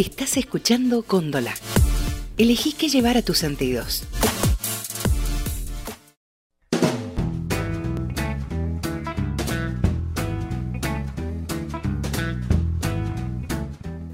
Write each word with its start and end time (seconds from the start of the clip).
Estás 0.00 0.38
escuchando 0.38 1.02
Cóndola. 1.02 1.52
Elegí 2.38 2.72
qué 2.72 2.88
llevar 2.88 3.18
a 3.18 3.22
tus 3.22 3.36
sentidos. 3.36 4.04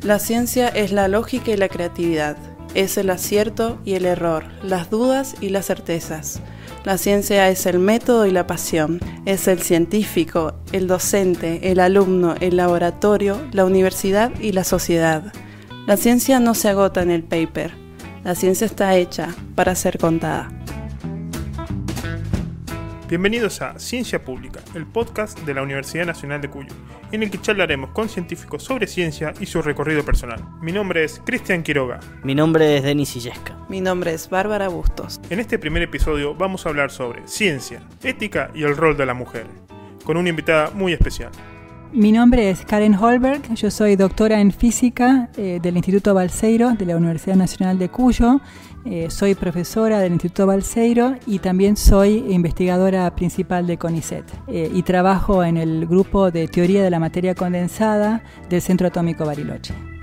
La 0.02 0.18
ciencia 0.18 0.66
es 0.66 0.90
la 0.90 1.06
lógica 1.06 1.52
y 1.52 1.56
la 1.56 1.68
creatividad, 1.68 2.36
es 2.74 2.98
el 2.98 3.08
acierto 3.08 3.78
y 3.84 3.94
el 3.94 4.06
error, 4.06 4.44
las 4.64 4.90
dudas 4.90 5.36
y 5.40 5.50
las 5.50 5.66
certezas. 5.66 6.40
La 6.84 6.98
ciencia 6.98 7.48
es 7.48 7.64
el 7.64 7.78
método 7.78 8.26
y 8.26 8.32
la 8.32 8.48
pasión, 8.48 8.98
es 9.24 9.46
el 9.46 9.62
científico, 9.62 10.54
el 10.72 10.88
docente, 10.88 11.70
el 11.70 11.78
alumno, 11.78 12.34
el 12.40 12.56
laboratorio, 12.56 13.40
la 13.52 13.64
universidad 13.64 14.32
y 14.40 14.50
la 14.50 14.64
sociedad. 14.64 15.32
La 15.86 15.96
ciencia 15.96 16.40
no 16.40 16.54
se 16.54 16.68
agota 16.68 17.00
en 17.00 17.12
el 17.12 17.22
paper, 17.22 17.70
la 18.24 18.34
ciencia 18.34 18.64
está 18.64 18.96
hecha 18.96 19.32
para 19.54 19.76
ser 19.76 19.98
contada. 19.98 20.48
Bienvenidos 23.08 23.62
a 23.62 23.78
Ciencia 23.78 24.24
Pública, 24.24 24.58
el 24.74 24.84
podcast 24.84 25.38
de 25.42 25.54
la 25.54 25.62
Universidad 25.62 26.04
Nacional 26.04 26.40
de 26.40 26.50
Cuyo, 26.50 26.74
en 27.12 27.22
el 27.22 27.30
que 27.30 27.40
charlaremos 27.40 27.90
con 27.90 28.08
científicos 28.08 28.64
sobre 28.64 28.88
ciencia 28.88 29.32
y 29.38 29.46
su 29.46 29.62
recorrido 29.62 30.04
personal. 30.04 30.44
Mi 30.60 30.72
nombre 30.72 31.04
es 31.04 31.22
Cristian 31.24 31.62
Quiroga. 31.62 32.00
Mi 32.24 32.34
nombre 32.34 32.78
es 32.78 32.82
Denis 32.82 33.14
Illesca. 33.14 33.56
Mi 33.68 33.80
nombre 33.80 34.12
es 34.12 34.28
Bárbara 34.28 34.66
Bustos. 34.66 35.20
En 35.30 35.38
este 35.38 35.56
primer 35.56 35.82
episodio 35.82 36.34
vamos 36.34 36.66
a 36.66 36.70
hablar 36.70 36.90
sobre 36.90 37.28
ciencia, 37.28 37.80
ética 38.02 38.50
y 38.56 38.64
el 38.64 38.76
rol 38.76 38.96
de 38.96 39.06
la 39.06 39.14
mujer, 39.14 39.46
con 40.04 40.16
una 40.16 40.30
invitada 40.30 40.72
muy 40.72 40.92
especial. 40.92 41.30
Mi 41.92 42.12
nombre 42.12 42.50
es 42.50 42.64
Karen 42.64 42.94
Holberg, 42.94 43.54
yo 43.54 43.70
soy 43.70 43.96
doctora 43.96 44.40
en 44.40 44.52
física 44.52 45.30
eh, 45.36 45.60
del 45.62 45.76
Instituto 45.76 46.14
Balseiro 46.14 46.72
de 46.72 46.84
la 46.84 46.96
Universidad 46.96 47.36
Nacional 47.36 47.78
de 47.78 47.88
Cuyo 47.88 48.40
eh, 48.84 49.08
soy 49.10 49.34
profesora 49.34 49.98
del 49.98 50.12
Instituto 50.12 50.46
Balseiro 50.46 51.16
y 51.26 51.40
también 51.40 51.76
soy 51.76 52.24
investigadora 52.28 53.12
principal 53.16 53.66
de 53.66 53.78
CONICET 53.78 54.24
eh, 54.46 54.70
y 54.72 54.82
trabajo 54.82 55.42
en 55.42 55.56
el 55.56 55.86
grupo 55.86 56.30
de 56.30 56.46
teoría 56.46 56.84
de 56.84 56.90
la 56.90 57.00
materia 57.00 57.34
condensada 57.34 58.22
del 58.48 58.62
Centro 58.62 58.86
Atómico 58.86 59.24
Bariloche. 59.24 59.95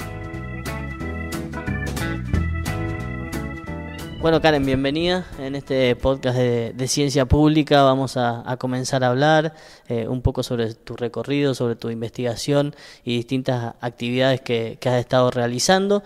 Bueno, 4.23 4.39
Karen, 4.39 4.65
bienvenida 4.65 5.27
en 5.37 5.53
este 5.53 5.97
podcast 5.97 6.37
de, 6.37 6.87
ciencia 6.87 7.25
pública. 7.25 7.83
Vamos 7.83 8.15
a, 8.15 8.55
comenzar 8.57 9.03
a 9.03 9.09
hablar 9.09 9.53
eh, 9.89 10.07
un 10.07 10.21
poco 10.21 10.43
sobre 10.43 10.75
tu 10.75 10.95
recorrido, 10.95 11.53
sobre 11.53 11.75
tu 11.75 11.89
investigación 11.89 12.73
y 13.03 13.17
distintas 13.17 13.75
actividades 13.81 14.39
que 14.39 14.79
has 14.85 14.95
estado 15.01 15.29
realizando. 15.29 16.03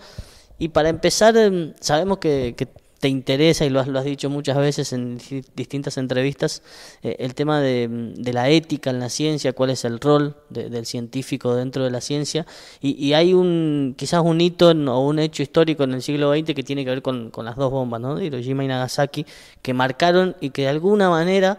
Y 0.58 0.70
para 0.70 0.88
empezar, 0.88 1.36
em, 1.36 1.74
sabemos 1.78 2.18
que, 2.18 2.56
te 3.00 3.08
interesa 3.08 3.64
y 3.64 3.70
lo 3.70 3.80
has, 3.80 3.88
lo 3.88 3.98
has, 3.98 4.04
dicho 4.04 4.28
muchas 4.28 4.56
veces 4.56 4.92
en 4.92 5.18
distintas 5.54 5.98
entrevistas, 5.98 6.62
eh, 7.02 7.16
el 7.20 7.34
tema 7.34 7.60
de, 7.60 8.12
la 8.32 8.48
ética 8.50 8.90
en 8.90 8.98
la 8.98 9.08
ciencia, 9.08 9.52
cuál 9.52 9.70
es 9.70 9.84
el 9.84 10.00
rol 10.00 10.36
del 10.50 10.84
científico 10.84 11.54
dentro 11.54 11.84
de 11.84 11.90
la 11.90 12.00
ciencia. 12.00 12.46
Y, 12.80 13.12
hay 13.12 13.34
un 13.34 13.94
quizás 13.96 14.22
un 14.22 14.40
hito 14.40 14.70
o 14.70 15.00
un 15.06 15.18
hecho 15.18 15.42
histórico 15.42 15.84
en 15.84 15.94
el 15.94 16.02
siglo 16.02 16.32
XX 16.34 16.54
que 16.54 16.62
tiene 16.62 16.84
que 16.84 16.90
ver 16.90 17.02
con, 17.02 17.30
las 17.42 17.56
dos 17.56 17.70
bombas, 17.70 18.00
¿no? 18.00 18.16
de 18.16 18.26
Hiroshima 18.26 18.64
y 18.64 18.68
Nagasaki, 18.68 19.24
que 19.62 19.74
marcaron 19.74 20.36
y 20.40 20.50
que 20.50 20.62
de 20.62 20.68
alguna 20.68 21.08
manera 21.08 21.58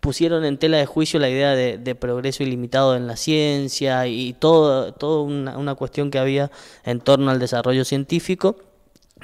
pusieron 0.00 0.44
en 0.44 0.58
tela 0.58 0.78
de 0.78 0.86
juicio 0.86 1.18
la 1.18 1.28
idea 1.28 1.54
de, 1.54 1.94
progreso 1.96 2.44
ilimitado 2.44 2.94
en 2.96 3.08
la 3.08 3.16
ciencia 3.16 4.06
y 4.06 4.32
toda 4.32 4.92
todo 4.92 5.22
una, 5.22 5.58
una, 5.58 5.74
cuestión 5.74 6.10
que 6.10 6.18
había 6.18 6.52
en 6.84 7.00
torno 7.00 7.30
al 7.30 7.40
desarrollo 7.40 7.84
científico. 7.84 8.56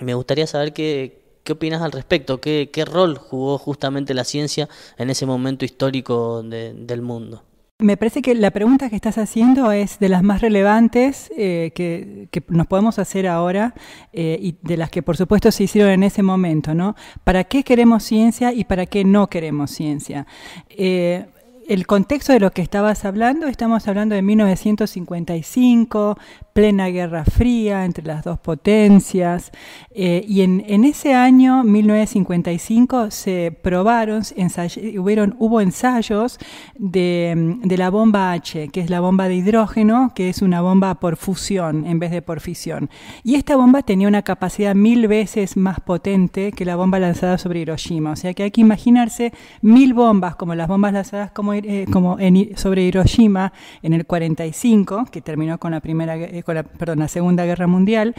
Me 0.00 0.14
gustaría 0.14 0.46
saber 0.48 0.72
qué, 0.72 1.23
qué 1.44 1.52
opinas 1.52 1.82
al 1.82 1.92
respecto, 1.92 2.40
qué, 2.40 2.70
qué 2.72 2.84
rol 2.84 3.18
jugó 3.18 3.58
justamente 3.58 4.14
la 4.14 4.24
ciencia 4.24 4.68
en 4.98 5.10
ese 5.10 5.26
momento 5.26 5.64
histórico 5.64 6.42
del 6.42 7.02
mundo. 7.02 7.42
Me 7.80 7.96
parece 7.96 8.22
que 8.22 8.36
la 8.36 8.52
pregunta 8.52 8.88
que 8.88 8.94
estás 8.94 9.18
haciendo 9.18 9.72
es 9.72 9.98
de 9.98 10.08
las 10.08 10.22
más 10.22 10.40
relevantes 10.40 11.32
eh, 11.36 11.72
que, 11.74 12.28
nos 12.48 12.68
podemos 12.68 13.00
hacer 13.00 13.26
ahora 13.26 13.74
eh, 14.12 14.38
y 14.40 14.56
de 14.62 14.76
las 14.76 14.90
que 14.90 15.02
por 15.02 15.16
supuesto 15.16 15.50
se 15.50 15.64
hicieron 15.64 15.90
en 15.90 16.04
ese 16.04 16.22
momento, 16.22 16.72
¿no? 16.72 16.94
¿Para 17.24 17.42
qué 17.44 17.64
queremos 17.64 18.04
ciencia 18.04 18.52
y 18.52 18.62
para 18.64 18.86
qué 18.86 19.04
no 19.04 19.26
queremos 19.26 19.72
ciencia? 19.72 20.24
Eh, 20.70 21.26
el 21.68 21.86
contexto 21.86 22.32
de 22.32 22.40
lo 22.40 22.50
que 22.50 22.62
estabas 22.62 23.04
hablando, 23.04 23.46
estamos 23.46 23.88
hablando 23.88 24.14
de 24.14 24.22
1955, 24.22 26.18
plena 26.52 26.88
Guerra 26.88 27.24
Fría 27.24 27.84
entre 27.84 28.04
las 28.04 28.24
dos 28.24 28.38
potencias, 28.38 29.50
eh, 29.90 30.24
y 30.26 30.42
en, 30.42 30.84
ese 30.84 31.14
año, 31.14 31.64
1955, 31.64 33.10
se 33.10 33.56
probaron, 33.62 34.22
hubieron, 34.98 35.36
hubo 35.38 35.60
ensayos 35.60 36.38
de, 36.76 37.56
de, 37.62 37.76
la 37.76 37.90
bomba 37.90 38.32
H, 38.32 38.68
que 38.68 38.80
es 38.80 38.90
la 38.90 39.00
bomba 39.00 39.28
de 39.28 39.36
hidrógeno, 39.36 40.12
que 40.14 40.28
es 40.28 40.42
una 40.42 40.60
bomba 40.60 40.94
por 40.96 41.16
fusión 41.16 41.86
en 41.86 41.98
vez 41.98 42.10
de 42.10 42.22
por 42.22 42.40
fisión. 42.40 42.90
Y 43.22 43.36
esta 43.36 43.56
bomba 43.56 43.82
tenía 43.82 44.08
una 44.08 44.22
capacidad 44.22 44.74
mil 44.74 45.08
veces 45.08 45.56
más 45.56 45.80
potente 45.80 46.52
que 46.52 46.64
la 46.64 46.76
bomba 46.76 46.98
lanzada 46.98 47.38
sobre 47.38 47.60
Hiroshima, 47.60 48.12
o 48.12 48.16
sea 48.16 48.34
que 48.34 48.44
hay 48.44 48.50
que 48.50 48.60
imaginarse 48.60 49.32
mil 49.62 49.94
bombas 49.94 50.36
como 50.36 50.54
las 50.54 50.68
bombas 50.68 50.92
lanzadas 50.92 51.30
como 51.32 51.53
eh, 51.56 51.86
como 51.90 52.18
en, 52.18 52.56
sobre 52.56 52.82
Hiroshima 52.82 53.52
en 53.82 53.92
el 53.92 54.06
45, 54.06 55.06
que 55.10 55.20
terminó 55.20 55.58
con 55.58 55.72
la 55.72 55.80
primera, 55.80 56.16
eh, 56.16 56.42
con 56.42 56.54
la, 56.54 56.62
perdón, 56.62 57.00
la 57.00 57.08
Segunda 57.08 57.44
Guerra 57.44 57.66
Mundial, 57.66 58.14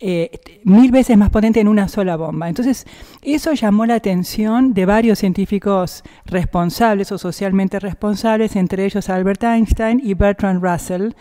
eh, 0.00 0.30
mil 0.64 0.90
veces 0.90 1.16
más 1.16 1.30
potente 1.30 1.60
en 1.60 1.68
una 1.68 1.88
sola 1.88 2.16
bomba. 2.16 2.48
Entonces, 2.48 2.86
eso 3.22 3.52
llamó 3.52 3.86
la 3.86 3.94
atención 3.94 4.74
de 4.74 4.86
varios 4.86 5.18
científicos 5.18 6.02
responsables 6.24 7.12
o 7.12 7.18
socialmente 7.18 7.78
responsables, 7.78 8.56
entre 8.56 8.84
ellos 8.84 9.08
Albert 9.08 9.44
Einstein 9.44 10.00
y 10.02 10.14
Bertrand 10.14 10.62
Russell, 10.62 11.12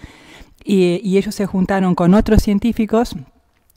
y 0.64 1.18
ellos 1.18 1.34
se 1.34 1.48
juntaron 1.48 1.96
con 1.96 2.14
otros 2.14 2.44
científicos 2.44 3.16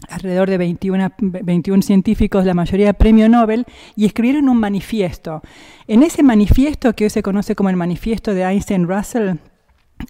alrededor 0.08 0.50
de 0.50 0.58
21, 0.58 1.12
21, 1.18 1.82
científicos, 1.82 2.44
la 2.44 2.54
mayoría 2.54 2.92
premio 2.92 3.28
Nobel, 3.28 3.66
y 3.96 4.06
escribieron 4.06 4.48
un 4.48 4.58
manifiesto. 4.58 5.42
En 5.86 6.02
ese 6.02 6.22
manifiesto, 6.22 6.94
que 6.94 7.04
hoy 7.04 7.10
se 7.10 7.22
conoce 7.22 7.54
como 7.54 7.70
el 7.70 7.76
manifiesto 7.76 8.34
de 8.34 8.42
Einstein-Russell, 8.42 9.38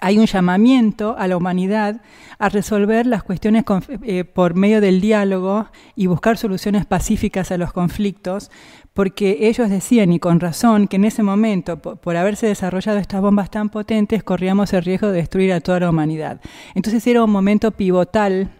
hay 0.00 0.18
un 0.18 0.26
llamamiento 0.26 1.14
a 1.18 1.28
la 1.28 1.36
humanidad 1.36 2.00
a 2.38 2.48
resolver 2.48 3.06
las 3.06 3.22
cuestiones 3.22 3.64
eh, 4.02 4.24
por 4.24 4.54
medio 4.54 4.80
del 4.80 5.00
diálogo 5.00 5.66
y 5.94 6.06
buscar 6.06 6.36
soluciones 6.36 6.84
pacíficas 6.86 7.50
a 7.52 7.58
los 7.58 7.72
conflictos, 7.72 8.50
porque 8.92 9.48
ellos 9.48 9.70
decían, 9.70 10.12
y 10.12 10.18
con 10.18 10.40
razón, 10.40 10.88
que 10.88 10.96
en 10.96 11.04
ese 11.04 11.22
momento, 11.22 11.80
por 11.80 12.16
haberse 12.16 12.46
desarrollado 12.46 12.98
estas 12.98 13.20
bombas 13.20 13.50
tan 13.50 13.68
potentes, 13.68 14.22
corríamos 14.22 14.72
el 14.72 14.84
riesgo 14.84 15.08
de 15.08 15.18
destruir 15.18 15.52
a 15.52 15.60
toda 15.60 15.80
la 15.80 15.90
humanidad. 15.90 16.40
Entonces 16.74 17.06
era 17.06 17.22
un 17.22 17.30
momento 17.30 17.70
pivotal 17.70 18.50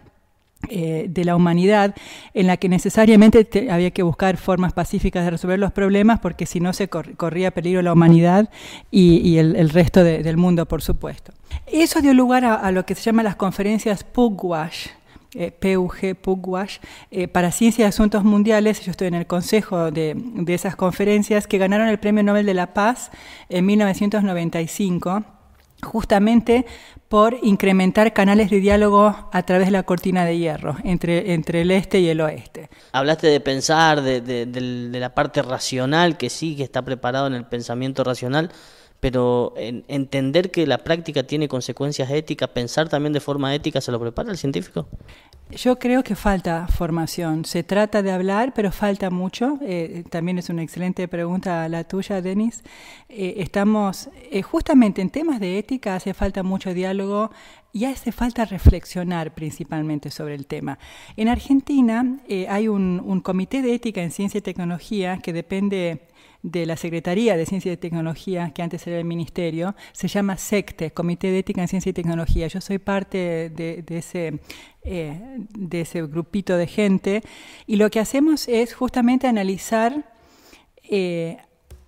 eh, 0.69 1.05
de 1.09 1.25
la 1.25 1.35
humanidad 1.35 1.95
en 2.33 2.47
la 2.47 2.57
que 2.57 2.69
necesariamente 2.69 3.47
había 3.69 3.91
que 3.91 4.03
buscar 4.03 4.37
formas 4.37 4.73
pacíficas 4.73 5.23
de 5.23 5.31
resolver 5.31 5.59
los 5.59 5.71
problemas 5.71 6.19
porque 6.19 6.45
si 6.45 6.59
no 6.59 6.73
se 6.73 6.87
corría 6.89 7.51
peligro 7.51 7.81
la 7.81 7.93
humanidad 7.93 8.49
y, 8.91 9.37
el, 9.37 9.69
resto 9.69 10.03
del 10.03 10.37
mundo, 10.37 10.65
por 10.65 10.81
supuesto. 10.81 11.33
Eso 11.67 12.01
dio 12.01 12.13
lugar 12.13 12.45
a, 12.45 12.71
lo 12.71 12.85
que 12.85 12.95
se 12.95 13.01
llama 13.01 13.23
las 13.23 13.35
conferencias 13.35 14.03
Pugwash, 14.03 14.87
eh, 15.33 15.51
PUG, 15.51 16.15
Pugwash, 16.15 16.77
eh, 17.11 17.27
para 17.27 17.51
Ciencia 17.51 17.85
y 17.85 17.87
Asuntos 17.87 18.23
Mundiales. 18.23 18.81
Yo 18.81 18.91
estoy 18.91 19.07
en 19.07 19.15
el 19.15 19.27
consejo 19.27 19.91
de, 19.91 20.13
de 20.15 20.53
esas 20.53 20.75
conferencias 20.75 21.47
que 21.47 21.57
ganaron 21.57 21.87
el 21.87 21.99
Premio 21.99 22.23
Nobel 22.23 22.45
de 22.45 22.53
la 22.53 22.73
Paz 22.73 23.11
en 23.49 23.65
1995 23.65 25.23
justamente 25.81 26.65
por 27.07 27.37
incrementar 27.43 28.13
canales 28.13 28.49
de 28.49 28.59
diálogo 28.59 29.29
a 29.31 29.43
través 29.43 29.67
de 29.67 29.71
la 29.71 29.83
cortina 29.83 30.25
de 30.25 30.37
hierro 30.37 30.77
entre, 30.83 31.33
entre 31.33 31.61
el 31.61 31.71
este 31.71 31.99
y 31.99 32.09
el 32.09 32.21
oeste. 32.21 32.69
Hablaste 32.91 33.27
de 33.27 33.39
pensar, 33.39 34.01
de, 34.01 34.21
de 34.21 34.99
la 34.99 35.13
parte 35.13 35.41
racional, 35.41 36.17
que 36.17 36.29
sí, 36.29 36.55
que 36.55 36.63
está 36.63 36.83
preparado 36.83 37.27
en 37.27 37.33
el 37.33 37.45
pensamiento 37.45 38.03
racional, 38.03 38.51
pero 39.05 39.53
entender 39.55 40.49
que 40.49 40.65
la 40.65 40.79
práctica 40.79 41.21
tiene 41.21 41.47
consecuencias 41.47 42.09
éticas, 42.09 42.49
pensar 42.49 42.89
también 42.89 43.13
de 43.13 43.19
forma 43.19 43.53
ética, 43.53 43.79
¿se 43.79 43.91
lo 43.91 43.99
prepara 43.99 44.31
el 44.31 44.37
científico? 44.39 44.87
Yo 45.51 45.77
creo 45.77 46.03
que 46.03 46.15
falta 46.15 46.65
formación. 46.67 47.45
Se 47.45 47.61
trata 47.61 48.01
de 48.01 48.11
hablar, 48.11 48.51
pero 48.55 48.71
falta 48.71 49.11
mucho. 49.11 49.59
Eh, 49.61 50.03
también 50.09 50.39
es 50.39 50.49
una 50.49 50.63
excelente 50.63 51.07
pregunta 51.07 51.69
la 51.69 51.83
tuya, 51.83 52.19
Denis. 52.19 52.63
Eh, 53.07 53.35
estamos, 53.37 54.09
eh, 54.31 54.41
justamente 54.41 55.03
en 55.03 55.11
temas 55.11 55.39
de 55.39 55.59
ética 55.59 55.93
hace 55.93 56.15
falta 56.15 56.41
mucho 56.41 56.73
diálogo 56.73 57.29
y 57.71 57.85
hace 57.85 58.11
falta 58.11 58.43
reflexionar 58.45 59.35
principalmente 59.35 60.09
sobre 60.09 60.33
el 60.33 60.47
tema. 60.47 60.79
En 61.15 61.27
Argentina 61.27 62.17
hay 62.49 62.67
un, 62.69 62.99
un 63.05 63.19
comité 63.19 63.61
de 63.61 63.75
ética 63.75 64.01
en 64.01 64.09
ciencia 64.09 64.39
y 64.39 64.41
tecnología 64.41 65.19
que 65.19 65.31
depende 65.31 66.07
de 66.45 66.67
la 66.67 66.77
Secretaría 66.77 67.35
de 67.35 67.45
Ciencia 67.47 67.73
y 67.73 67.77
Tecnología, 67.77 68.51
que 68.53 68.61
antes 68.61 68.85
era 68.85 68.99
el 68.99 69.05
Ministerio, 69.05 69.75
se 69.93 70.07
llama 70.07 70.37
SECTE, 70.37 70.91
Comité 70.91 71.31
de 71.31 71.39
Ética 71.39 71.61
en 71.61 71.67
Ciencia 71.67 71.89
y 71.89 71.93
Tecnología. 71.93 72.45
Yo 72.47 72.61
soy 72.61 72.77
parte 72.77 73.49
de, 73.49 73.83
ese, 73.89 74.39
eh, 74.83 75.19
de 75.57 75.81
ese 75.81 76.03
grupito 76.03 76.55
de 76.55 76.67
gente 76.67 77.23
y 77.65 77.77
lo 77.77 77.89
que 77.89 77.99
hacemos 77.99 78.47
es 78.47 78.75
justamente 78.75 79.25
analizar 79.25 80.13
eh, 80.83 81.37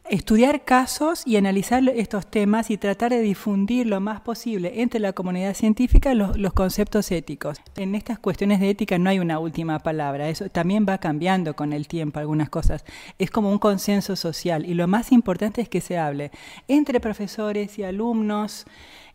estudiar 0.09 0.63
casos 0.63 1.24
y 1.25 1.36
analizar 1.38 1.88
estos 1.89 2.25
temas 2.27 2.69
y 2.69 2.77
tratar 2.77 3.12
de 3.12 3.21
difundir 3.21 3.88
lo 3.88 4.00
más 4.00 4.21
posible 4.21 4.81
entre 4.81 5.00
la 5.00 5.13
comunidad 5.13 5.54
científica 5.54 6.13
los, 6.13 6.54
conceptos 6.54 7.12
éticos. 7.12 7.57
En 7.75 7.95
estas 7.95 8.19
cuestiones 8.19 8.59
de 8.59 8.69
ética 8.69 8.98
no 8.98 9.09
hay 9.09 9.19
una 9.19 9.39
última 9.39 9.80
palabra, 9.80 10.30
eso 10.30 10.50
también 10.50 10.86
va 10.88 10.98
cambiando 10.98 11.56
con 11.56 11.74
el 11.74 11.88
tiempo 11.88 12.19
algunas 12.19 12.50
cosas. 12.50 12.86
Es 13.19 13.31
como 13.31 13.51
un 13.51 13.59
consenso 13.59 14.15
social 14.15 14.65
y 14.65 14.74
lo 14.74 14.88
más 14.88 15.12
importante 15.12 15.62
es 15.62 15.69
que 15.69 15.81
se 15.81 15.98
hable 15.98 16.31
entre 16.68 17.00
profesores 17.00 17.77
y 17.77 17.83
alumnos 17.83 18.65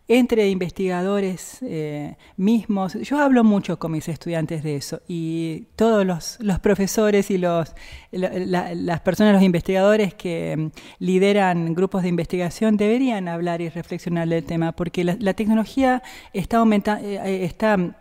entre 0.09 0.49
investigadores 0.49 1.59
eh, 1.63 2.17
mismos. 2.37 2.95
Yo 2.95 3.19
hablo 3.19 3.45
mucho 3.45 3.79
con 3.79 3.93
mis 3.93 4.09
estudiantes 4.09 4.63
de 4.63 4.77
eso 4.77 5.01
y 5.07 5.69
todos 5.77 6.05
los, 6.05 6.59
profesores 6.61 7.31
y 7.31 7.39
los, 7.39 7.75
las 8.11 9.01
personas, 9.01 9.35
los 9.35 9.43
investigadores 9.43 10.15
que 10.15 10.57
mm, 10.57 10.71
lideran 10.99 11.75
grupos 11.75 12.03
de 12.03 12.09
investigación 12.09 12.77
deberían 12.77 13.29
hablar 13.29 13.61
y 13.61 13.69
reflexionar 13.69 14.29
del 14.29 14.45
tema 14.45 14.73
porque 14.73 15.05
la, 15.05 15.35
tecnología 15.35 16.03
está, 16.33 16.59
aumentando, 16.59 17.07
eh, 17.07 17.45
eh, 17.45 17.93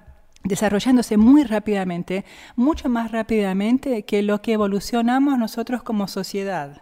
desarrollándose 0.44 1.18
muy 1.18 1.44
rápidamente, 1.44 2.26
mucho 2.56 2.90
más 2.90 3.12
rápidamente 3.12 4.04
que 4.04 4.24
lo 4.24 4.42
que 4.42 4.54
evolucionamos 4.54 5.38
nosotros 5.38 5.84
como 5.84 6.08
sociedad. 6.08 6.82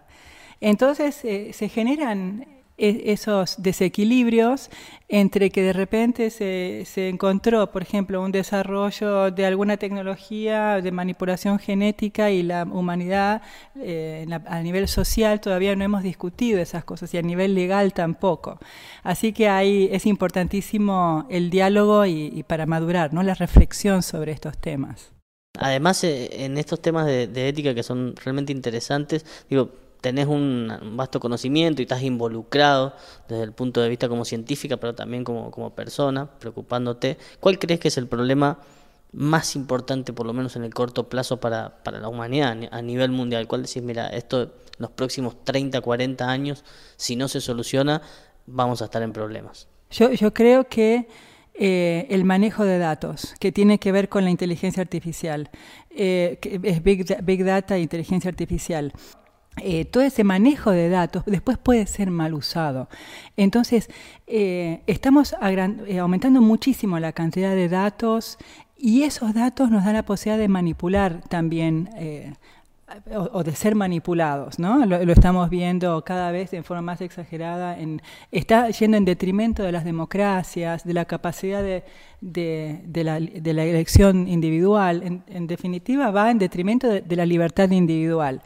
Entonces 0.61 1.15
se 1.15 1.69
generan 1.69 2.58
esos 2.79 3.61
desequilibrios 3.61 4.69
entre 5.09 5.49
que 5.49 5.63
de 5.63 5.73
repente 5.73 6.29
se, 6.29 6.83
se, 6.85 7.09
encontró, 7.09 7.71
por 7.71 7.81
ejemplo, 7.81 8.21
un 8.21 8.31
desarrollo 8.31 9.31
de 9.31 9.45
alguna 9.45 9.77
tecnología 9.77 10.81
de 10.81 10.91
manipulación 10.91 11.59
genética 11.59 12.29
y 12.29 12.43
la 12.43 12.63
humanidad 12.63 13.41
eh, 13.75 14.27
a 14.45 14.61
nivel 14.61 14.87
social 14.87 15.41
todavía 15.41 15.75
no 15.75 15.83
hemos 15.83 16.03
discutido 16.03 16.59
esas 16.59 16.83
cosas 16.83 17.13
y 17.13 17.17
a 17.17 17.21
nivel 17.21 17.55
legal 17.55 17.91
tampoco. 17.93 18.59
Así 19.03 19.33
que 19.33 19.49
ahí 19.49 19.89
es 19.91 20.05
importantísimo 20.05 21.25
el 21.29 21.49
diálogo 21.49 22.05
y, 22.05 22.43
para 22.43 22.65
madurar, 22.65 23.13
¿no? 23.13 23.23
la 23.23 23.33
reflexión 23.33 24.03
sobre 24.03 24.31
estos 24.31 24.57
temas. 24.57 25.11
Además, 25.57 26.03
eh, 26.03 26.45
en 26.45 26.57
estos 26.57 26.81
temas 26.81 27.07
de, 27.07 27.27
de 27.27 27.49
ética 27.49 27.73
que 27.73 27.83
son 27.83 28.15
realmente 28.15 28.53
interesantes, 28.53 29.25
digo, 29.49 29.71
tenés 30.01 30.27
un 30.27 30.95
vasto 30.95 31.19
conocimiento 31.19 31.81
y 31.81 31.83
estás 31.83 32.03
involucrado 32.03 32.93
desde 33.27 33.43
el 33.43 33.51
punto 33.51 33.81
de 33.81 33.89
vista 33.89 34.07
como 34.07 34.25
científica, 34.25 34.77
pero 34.77 34.95
también 34.95 35.23
como, 35.23 35.51
como 35.51 35.75
persona, 35.75 36.29
preocupándote, 36.39 37.17
¿cuál 37.39 37.59
crees 37.59 37.79
que 37.79 37.89
es 37.89 37.97
el 37.97 38.07
problema 38.07 38.59
más 39.11 39.55
importante, 39.55 40.13
por 40.13 40.25
lo 40.25 40.33
menos 40.33 40.55
en 40.55 40.63
el 40.63 40.73
corto 40.73 41.09
plazo, 41.09 41.39
para, 41.39 41.83
para 41.83 41.99
la 41.99 42.07
humanidad 42.07 42.57
a 42.71 42.81
nivel 42.81 43.11
mundial? 43.11 43.47
¿Cuál 43.47 43.63
decís, 43.63 43.83
mira, 43.83 44.07
esto 44.07 44.43
en 44.43 44.51
los 44.77 44.91
próximos 44.91 45.43
30, 45.43 45.81
40 45.81 46.29
años, 46.29 46.63
si 46.95 47.15
no 47.15 47.27
se 47.27 47.41
soluciona, 47.41 48.01
vamos 48.45 48.81
a 48.81 48.85
estar 48.85 49.01
en 49.01 49.11
problemas? 49.11 49.67
Yo, 49.89 50.11
yo 50.11 50.33
creo 50.33 50.67
que 50.69 51.07
eh, 51.61 52.07
el 52.09 52.23
manejo 52.23 52.63
de 52.63 52.77
datos, 52.77 53.35
que 53.37 53.51
tiene 53.51 53.79
que 53.79 53.91
ver 53.91 54.07
con 54.07 54.23
la 54.23 54.29
inteligencia 54.29 54.81
artificial, 54.81 55.49
eh, 55.89 56.37
que 56.39 56.57
es 56.63 56.81
big, 56.81 57.05
big 57.23 57.43
Data 57.43 57.75
e 57.75 57.81
inteligencia 57.81 58.29
artificial. 58.29 58.93
Eh, 59.63 59.85
todo 59.85 60.03
ese 60.03 60.23
manejo 60.23 60.71
de 60.71 60.89
datos 60.89 61.23
después 61.25 61.57
puede 61.57 61.85
ser 61.85 62.11
mal 62.11 62.33
usado. 62.33 62.89
Entonces, 63.37 63.89
eh, 64.27 64.81
estamos 64.87 65.35
eh, 65.41 65.99
aumentando 65.99 66.41
muchísimo 66.41 66.99
la 66.99 67.11
cantidad 67.13 67.55
de 67.55 67.69
datos 67.69 68.37
y 68.77 69.03
esos 69.03 69.33
datos 69.33 69.69
nos 69.69 69.83
dan 69.83 69.93
la 69.93 70.03
posibilidad 70.03 70.39
de 70.39 70.47
manipular 70.47 71.21
también. 71.27 71.89
O, 73.15 73.43
de 73.43 73.51
ser 73.51 73.75
manipulados, 73.75 74.57
¿no? 74.57 74.83
Lo, 74.83 74.97
estamos 75.13 75.51
viendo 75.51 76.03
cada 76.03 76.31
vez 76.31 76.49
de 76.49 76.63
forma 76.63 76.81
más 76.81 77.01
exagerada. 77.01 77.77
En, 77.79 78.01
está 78.31 78.67
yendo 78.71 78.97
en 78.97 79.05
detrimento 79.05 79.61
de 79.61 79.71
las 79.71 79.85
democracias, 79.85 80.83
de 80.83 80.95
la 80.95 81.05
capacidad 81.05 81.61
de, 81.61 81.83
de, 82.19 83.03
la, 83.03 83.17
elección 83.63 84.27
individual. 84.27 85.21
En, 85.27 85.45
definitiva, 85.45 86.09
va 86.09 86.31
en 86.31 86.39
detrimento 86.39 86.87
de 86.87 87.15
la 87.15 87.27
libertad 87.27 87.69
individual. 87.69 88.41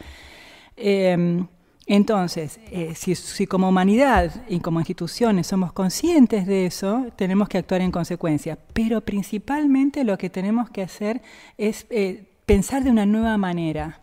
Em, 0.85 1.47
entonces, 1.87 2.59
eh, 2.69 2.93
si, 2.93 3.47
como 3.47 3.69
humanidad 3.69 4.43
y 4.49 4.59
como 4.59 4.81
instituciones 4.81 5.47
somos 5.47 5.71
conscientes 5.71 6.45
de 6.45 6.65
eso, 6.65 7.05
tenemos 7.15 7.47
que 7.47 7.57
actuar 7.57 7.79
en 7.79 7.89
consecuencia. 7.89 8.57
Pero 8.73 8.99
principalmente 8.99 10.03
lo 10.03 10.17
que 10.17 10.29
tenemos 10.29 10.69
que 10.69 10.81
hacer 10.81 11.21
es 11.57 11.85
eh, 11.89 12.25
pensar 12.45 12.83
de 12.83 12.91
una 12.91 13.05
nueva 13.05 13.37
manera. 13.37 14.01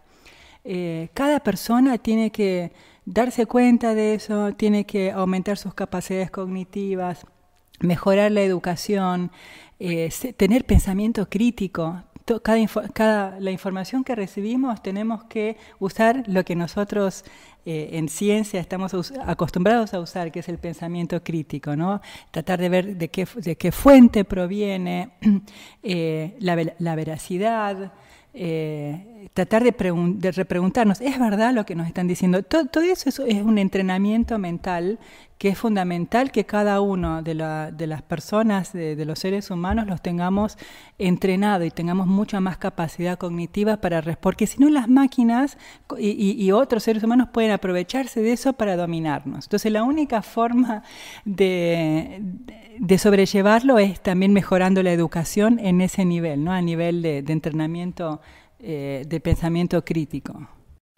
Eh, 0.65 1.11
cada 1.13 1.41
persona 1.41 1.99
tiene 1.99 2.31
que 2.33 2.73
darse 3.05 3.45
cuenta 3.45 3.95
de 3.95 4.15
eso, 4.15 4.53
tiene 4.55 4.85
que 4.85 5.11
aumentar 5.11 5.59
sus 5.59 5.75
capacidades 5.75 6.31
cognitivas, 6.31 7.27
mejorar 7.81 8.33
la 8.33 8.41
educación, 8.41 9.31
tener 10.37 10.65
pensamiento 10.65 11.29
crítico, 11.29 12.03
cada, 12.39 13.41
la 13.41 13.51
información 13.51 14.05
que 14.05 14.15
recibimos 14.15 14.81
tenemos 14.83 15.25
que 15.25 15.57
usar 15.81 16.23
lo 16.29 16.45
que 16.45 16.55
nosotros 16.55 17.25
eh, 17.67 17.91
en 17.95 18.09
ciencia 18.09 18.61
estamos 18.61 18.95
acostumbrados 19.27 19.93
a 19.93 20.01
usar, 20.01 20.31
que 20.31 20.39
es 20.41 20.49
el 20.49 20.59
pensamiento 20.59 21.23
crítico, 21.23 21.75
¿no? 21.75 22.01
Tratar 22.31 22.61
de 22.61 22.69
ver 22.69 22.97
de 22.97 23.09
qué, 23.09 23.27
de 23.35 23.57
qué 23.57 23.73
fuente 23.73 24.25
proviene 24.25 25.11
eh, 25.83 26.37
la, 26.39 26.57
la, 26.79 26.95
veracidad, 26.95 27.93
eh, 28.33 29.29
tratar 29.35 29.65
de, 29.65 29.73
repreguntarnos, 30.33 31.01
¿es 31.01 31.19
verdad 31.19 31.53
lo 31.53 31.67
que 31.67 31.75
nos 31.75 31.87
están 31.87 32.07
diciendo? 32.07 32.43
Todo, 32.43 32.83
eso 32.83 33.09
es, 33.27 33.43
un 33.43 33.59
entrenamiento 33.59 34.39
mental 34.39 34.99
que 35.39 35.49
es 35.49 35.59
fundamental 35.59 36.31
que 36.31 36.45
cada 36.45 36.81
uno 36.81 37.23
de, 37.23 37.35
la, 37.35 37.71
de 37.71 37.87
las 37.87 38.03
personas, 38.03 38.73
de, 38.73 39.03
los 39.05 39.19
seres 39.19 39.51
humanos, 39.51 39.87
los 39.87 40.03
tengamos 40.03 40.59
entrenado 40.99 41.65
y 41.65 41.71
tengamos 41.71 42.07
mucha 42.07 42.41
más 42.41 42.59
capacidad 42.59 43.19
cognitiva 43.19 43.79
para 43.79 44.03
porque 44.17 44.47
si 44.47 44.59
no 44.61 44.69
las 44.69 44.89
máquinas 44.89 45.57
y, 45.99 46.51
otros 46.53 46.83
seres 46.83 47.03
humanos 47.03 47.29
pueden 47.33 47.53
aprovecharse 47.53 48.21
de 48.21 48.33
eso 48.33 48.53
para 48.53 48.77
dominarnos. 48.77 49.47
Entonces 49.47 49.73
la 49.73 49.83
única 49.83 50.21
forma 50.21 50.83
de, 51.25 52.23
de 52.81 52.99
sobrellevarlo 52.99 53.79
es 53.79 54.01
también 54.01 54.33
mejorando 54.33 54.83
la 54.83 54.93
educación 54.93 55.59
en 55.59 55.83
ese 55.83 56.05
nivel, 56.07 56.43
¿no? 56.43 56.53
a 56.53 56.63
nivel 56.63 57.03
de, 57.03 57.19
entrenamiento 57.19 58.21
eh, 58.59 59.05
de 59.07 59.21
pensamiento 59.21 59.85
crítico 59.85 60.49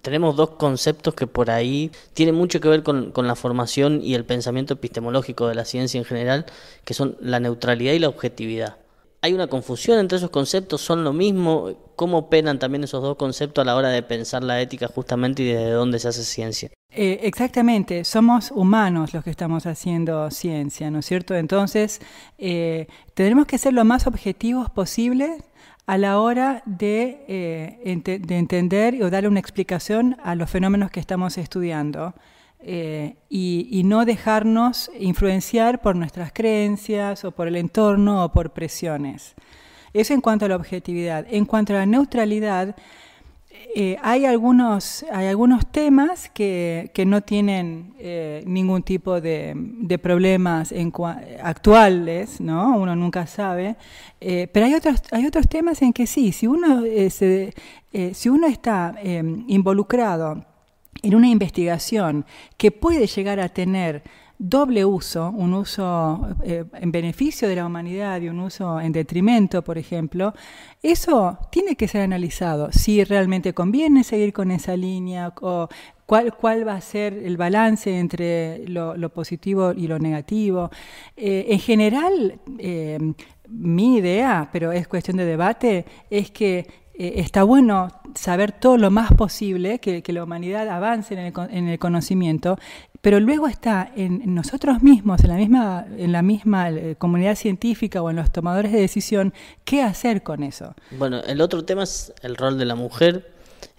tenemos 0.03 0.35
dos 0.37 0.51
conceptos 0.51 1.15
que 1.15 1.29
por 1.29 1.51
ahí 1.51 1.93
tienen 2.13 2.35
mucho 2.35 2.61
que 2.61 2.69
ver 2.69 2.83
con, 2.83 3.13
la 3.15 3.37
formación 3.37 4.01
y 4.03 4.15
el 4.15 4.25
pensamiento 4.25 4.75
epistemológico 4.75 5.47
de 5.47 5.55
la 5.55 5.65
ciencia 5.65 5.97
en 5.97 6.05
general, 6.05 6.45
que 6.85 6.93
son 6.93 7.17
la 7.21 7.39
neutralidad 7.39 7.93
y 7.93 8.01
la 8.01 8.09
objetividad. 8.09 8.82
¿Hay 9.25 9.35
una 9.35 9.47
confusión 9.47 10.01
entre 10.01 10.19
esos 10.19 10.31
conceptos? 10.31 10.81
¿Son 10.81 11.05
lo 11.05 11.13
mismo? 11.13 11.71
¿Cómo 11.95 12.19
operan 12.19 12.59
también 12.59 12.83
esos 12.83 13.01
dos 13.01 13.17
conceptos 13.17 13.63
a 13.63 13.65
la 13.65 13.77
hora 13.77 13.89
de 13.89 14.03
pensar 14.03 14.43
la 14.43 14.61
ética 14.61 14.89
justamente 14.89 15.45
y 15.45 15.47
desde 15.47 15.71
dónde 15.71 16.01
se 16.01 16.09
hace 16.09 16.25
ciencia? 16.25 16.71
Eh, 16.91 17.21
exactamente, 17.23 18.05
somos 18.05 18.51
humanos 18.51 19.15
los 19.15 19.23
que 19.23 19.31
estamos 19.31 19.65
haciendo 19.65 20.29
ciencia, 20.33 20.91
¿no 20.91 20.99
es 20.99 21.07
cierto? 21.07 21.37
Entonces, 21.37 22.01
eh, 22.37 22.89
tenemos 23.15 23.47
que 23.47 23.59
ser 23.59 23.75
lo 23.75 23.85
más 23.85 24.09
objetivos 24.09 24.69
posible 24.71 25.39
a 25.87 25.99
la 25.99 26.19
hora 26.21 26.65
de, 26.67 27.25
eh, 27.29 28.03
de, 28.05 28.37
entender 28.37 29.03
o 29.05 29.09
dar 29.09 29.29
una 29.29 29.39
explicación 29.39 30.17
a 30.25 30.35
los 30.35 30.51
fenómenos 30.51 30.91
que 30.91 30.99
estamos 30.99 31.39
estudiando 31.39 32.15
eh, 32.65 33.17
y, 33.29 33.83
no 33.85 34.05
dejarnos 34.05 34.91
influenciar 34.99 35.81
por 35.83 35.97
nuestras 35.97 36.33
creencias 36.33 37.25
o 37.25 37.33
por 37.33 37.49
el 37.49 37.57
entorno 37.57 38.25
o 38.25 38.31
por 38.31 38.51
presiones. 38.51 39.35
Eso 39.93 40.15
en 40.15 40.21
cuanto 40.21 40.45
a 40.45 40.49
la 40.49 40.57
objetividad. 40.57 41.27
En 41.29 41.45
cuanto 41.45 41.73
a 41.73 41.79
la 41.79 41.87
neutralidad, 41.87 42.77
eh, 43.75 43.97
hay, 44.01 44.27
algunos, 44.27 45.05
hay 45.13 45.27
algunos 45.27 45.67
temas 45.67 46.31
que, 46.31 46.93
que 46.95 47.05
no 47.05 47.23
tienen 47.23 47.95
eh, 47.99 48.45
ningún 48.47 48.83
tipo 48.85 49.21
de, 49.21 49.99
problemas 50.01 50.73
actuales, 51.43 52.41
¿no? 52.41 52.79
uno 52.79 52.95
nunca 52.95 53.27
sabe, 53.27 53.77
pero 54.21 54.67
hay 54.67 54.75
otros, 54.75 55.03
hay 55.11 55.27
otros 55.27 55.49
temas 55.49 55.83
en 55.83 55.93
que 55.93 56.07
sí, 56.07 56.33
si 56.33 56.47
uno, 56.47 56.83
se, 57.11 57.55
si 58.15 58.29
uno 58.29 58.47
está 58.47 58.95
involucrado 59.03 60.52
en 61.03 61.15
una 61.15 61.29
investigación 61.29 62.25
que 62.57 62.71
puede 62.71 63.07
llegar 63.07 63.41
a 63.41 63.49
tener 63.49 64.03
doble 64.39 64.85
uso, 64.85 65.31
un 65.31 65.55
uso 65.55 66.27
eh, 66.43 66.65
en 66.75 66.91
beneficio 66.91 67.49
de 67.49 67.57
la 67.57 67.65
humanidad 67.65 68.21
y 68.21 68.29
un 68.29 68.41
uso 68.41 68.81
en 68.81 68.91
detrimento, 68.91 69.63
por 69.63 69.79
ejemplo, 69.79 70.35
eso 70.83 71.39
tiene 71.51 71.77
que 71.77 71.87
ser 71.87 72.03
analizado, 72.03 72.73
si 72.73 73.05
realmente 73.05 73.55
conviene 73.55 74.03
seguir 74.03 74.33
con 74.33 74.51
esa 74.51 74.77
línea 74.77 75.33
o 75.41 75.69
cuál, 76.07 76.35
cuál 76.35 76.67
va 76.67 76.75
a 76.75 76.81
ser 76.81 77.15
el 77.15 77.37
balance 77.37 77.97
entre 77.97 78.67
lo, 78.67 79.09
positivo 79.11 79.73
y 79.73 79.87
lo 79.87 80.01
negativo. 80.01 80.71
Eh, 81.17 81.47
en 81.51 81.61
general, 81.61 82.41
eh, 82.59 82.99
mi 83.49 83.99
idea, 83.99 84.49
pero 84.53 84.73
es 84.73 84.89
cuestión 84.89 85.19
de 85.19 85.25
debate, 85.25 85.85
es 86.11 86.33
que 86.33 86.67
eh, 86.95 87.15
está 87.17 87.43
bueno 87.43 87.89
saber 88.15 88.53
todo 88.53 88.77
lo 88.77 88.91
más 88.91 89.13
posible, 89.13 89.79
que, 89.79 90.03
la 90.13 90.25
humanidad 90.25 90.69
avance 90.69 91.15
en 91.15 91.21
el, 91.21 91.33
en 91.51 91.69
el, 91.69 91.79
conocimiento, 91.79 92.59
pero 93.01 93.19
luego 93.19 93.49
está 93.49 93.91
en, 93.97 94.35
nosotros 94.35 94.83
mismos, 94.83 95.25
en 95.25 95.31
la 95.31 95.37
misma, 95.37 95.87
en 95.97 96.13
la 96.13 96.23
misma 96.23 96.71
eh, 96.71 96.97
comunidad 96.99 97.37
científica 97.37 98.03
o 98.03 98.11
en 98.11 98.17
los 98.17 98.31
tomadores 98.31 98.73
de 98.73 98.81
decisión, 98.81 99.33
qué 99.65 99.83
hacer 99.83 100.23
con 100.23 100.43
eso. 100.43 100.75
Bueno, 100.93 101.21
el 101.23 101.41
otro 101.41 101.65
tema 101.65 101.83
es 101.83 102.13
el 102.23 102.37
rol 102.37 102.59
de 102.59 102.67
la 102.67 102.75
mujer 102.75 103.32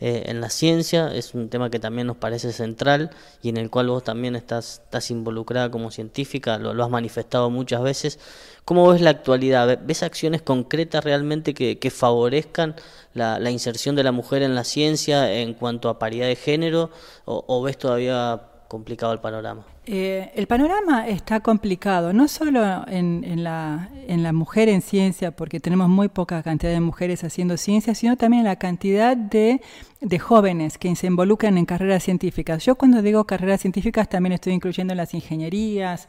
eh, 0.06 0.24
en 0.30 0.42
la 0.42 0.50
ciencia, 0.50 1.16
es 1.16 1.34
un 1.34 1.48
tema 1.48 1.70
que 1.70 1.80
también 1.80 2.08
nos 2.08 2.18
parece 2.18 2.52
central 2.52 3.12
y 3.42 3.48
en 3.48 3.56
el 3.56 3.70
cual 3.70 3.88
vos 3.88 4.04
también 4.04 4.36
estás, 4.36 4.82
estás 4.84 5.10
involucrada 5.12 5.72
como 5.72 5.92
científica, 5.92 6.58
lo, 6.58 6.84
has 6.84 6.90
manifestado 6.90 7.50
muchas 7.50 7.82
veces. 7.82 8.20
¿Cómo 8.66 8.90
ves 8.90 9.00
la 9.00 9.12
actualidad? 9.12 9.80
¿Ves 9.82 10.04
acciones 10.04 10.42
concretas 10.42 11.06
realmente 11.06 11.54
que, 11.54 11.80
que 11.80 11.90
favorezcan 11.90 12.76
la, 13.14 13.40
la, 13.40 13.50
inserción 13.50 13.96
de 13.96 14.04
la 14.04 14.12
mujer 14.12 14.42
en 14.42 14.56
la 14.56 14.66
ciencia 14.66 15.34
en 15.34 15.54
cuanto 15.54 15.88
a 15.88 16.00
paridad 16.00 16.28
de 16.28 16.36
género 16.36 16.92
o, 17.24 17.46
o 17.48 17.62
ves 17.62 17.78
todavía 17.78 18.42
complicado 18.74 19.14
el 19.14 19.20
panorama? 19.20 19.64
Eh, 19.86 20.32
el 20.34 20.48
panorama 20.48 21.08
está 21.08 21.42
complicado, 21.42 22.12
no 22.12 22.28
solo 22.28 22.60
en, 22.88 23.44
la, 23.44 23.88
en, 24.08 24.24
la, 24.24 24.34
mujer 24.34 24.68
en 24.68 24.82
ciencia, 24.82 25.30
porque 25.30 25.60
tenemos 25.60 25.90
muy 25.90 26.08
poca 26.08 26.42
cantidad 26.42 26.72
de 26.72 26.80
mujeres 26.80 27.24
haciendo 27.24 27.56
ciencia, 27.58 27.94
sino 27.94 28.18
también 28.18 28.40
en 28.40 28.46
la 28.46 28.56
cantidad 28.56 29.16
de, 29.16 29.62
de, 30.02 30.18
jóvenes 30.18 30.80
que 30.80 30.96
se 30.96 31.06
involucran 31.06 31.60
en 31.60 31.66
carreras 31.66 32.02
científicas. 32.02 32.66
Yo 32.66 32.74
cuando 32.74 33.04
digo 33.04 33.26
carreras 33.26 33.62
científicas 33.62 34.10
también 34.10 34.34
estoy 34.34 34.54
incluyendo 34.54 34.96
las 34.96 35.14
ingenierías, 35.14 36.08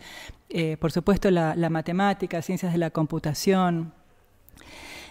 eh, 0.49 0.79
por 0.81 0.91
supuesto 0.91 1.31
la, 1.31 1.55
la, 1.55 1.69
matemática, 1.69 2.41
ciencias 2.41 2.73
de 2.73 2.79
la 2.79 2.89
computación. 2.89 3.93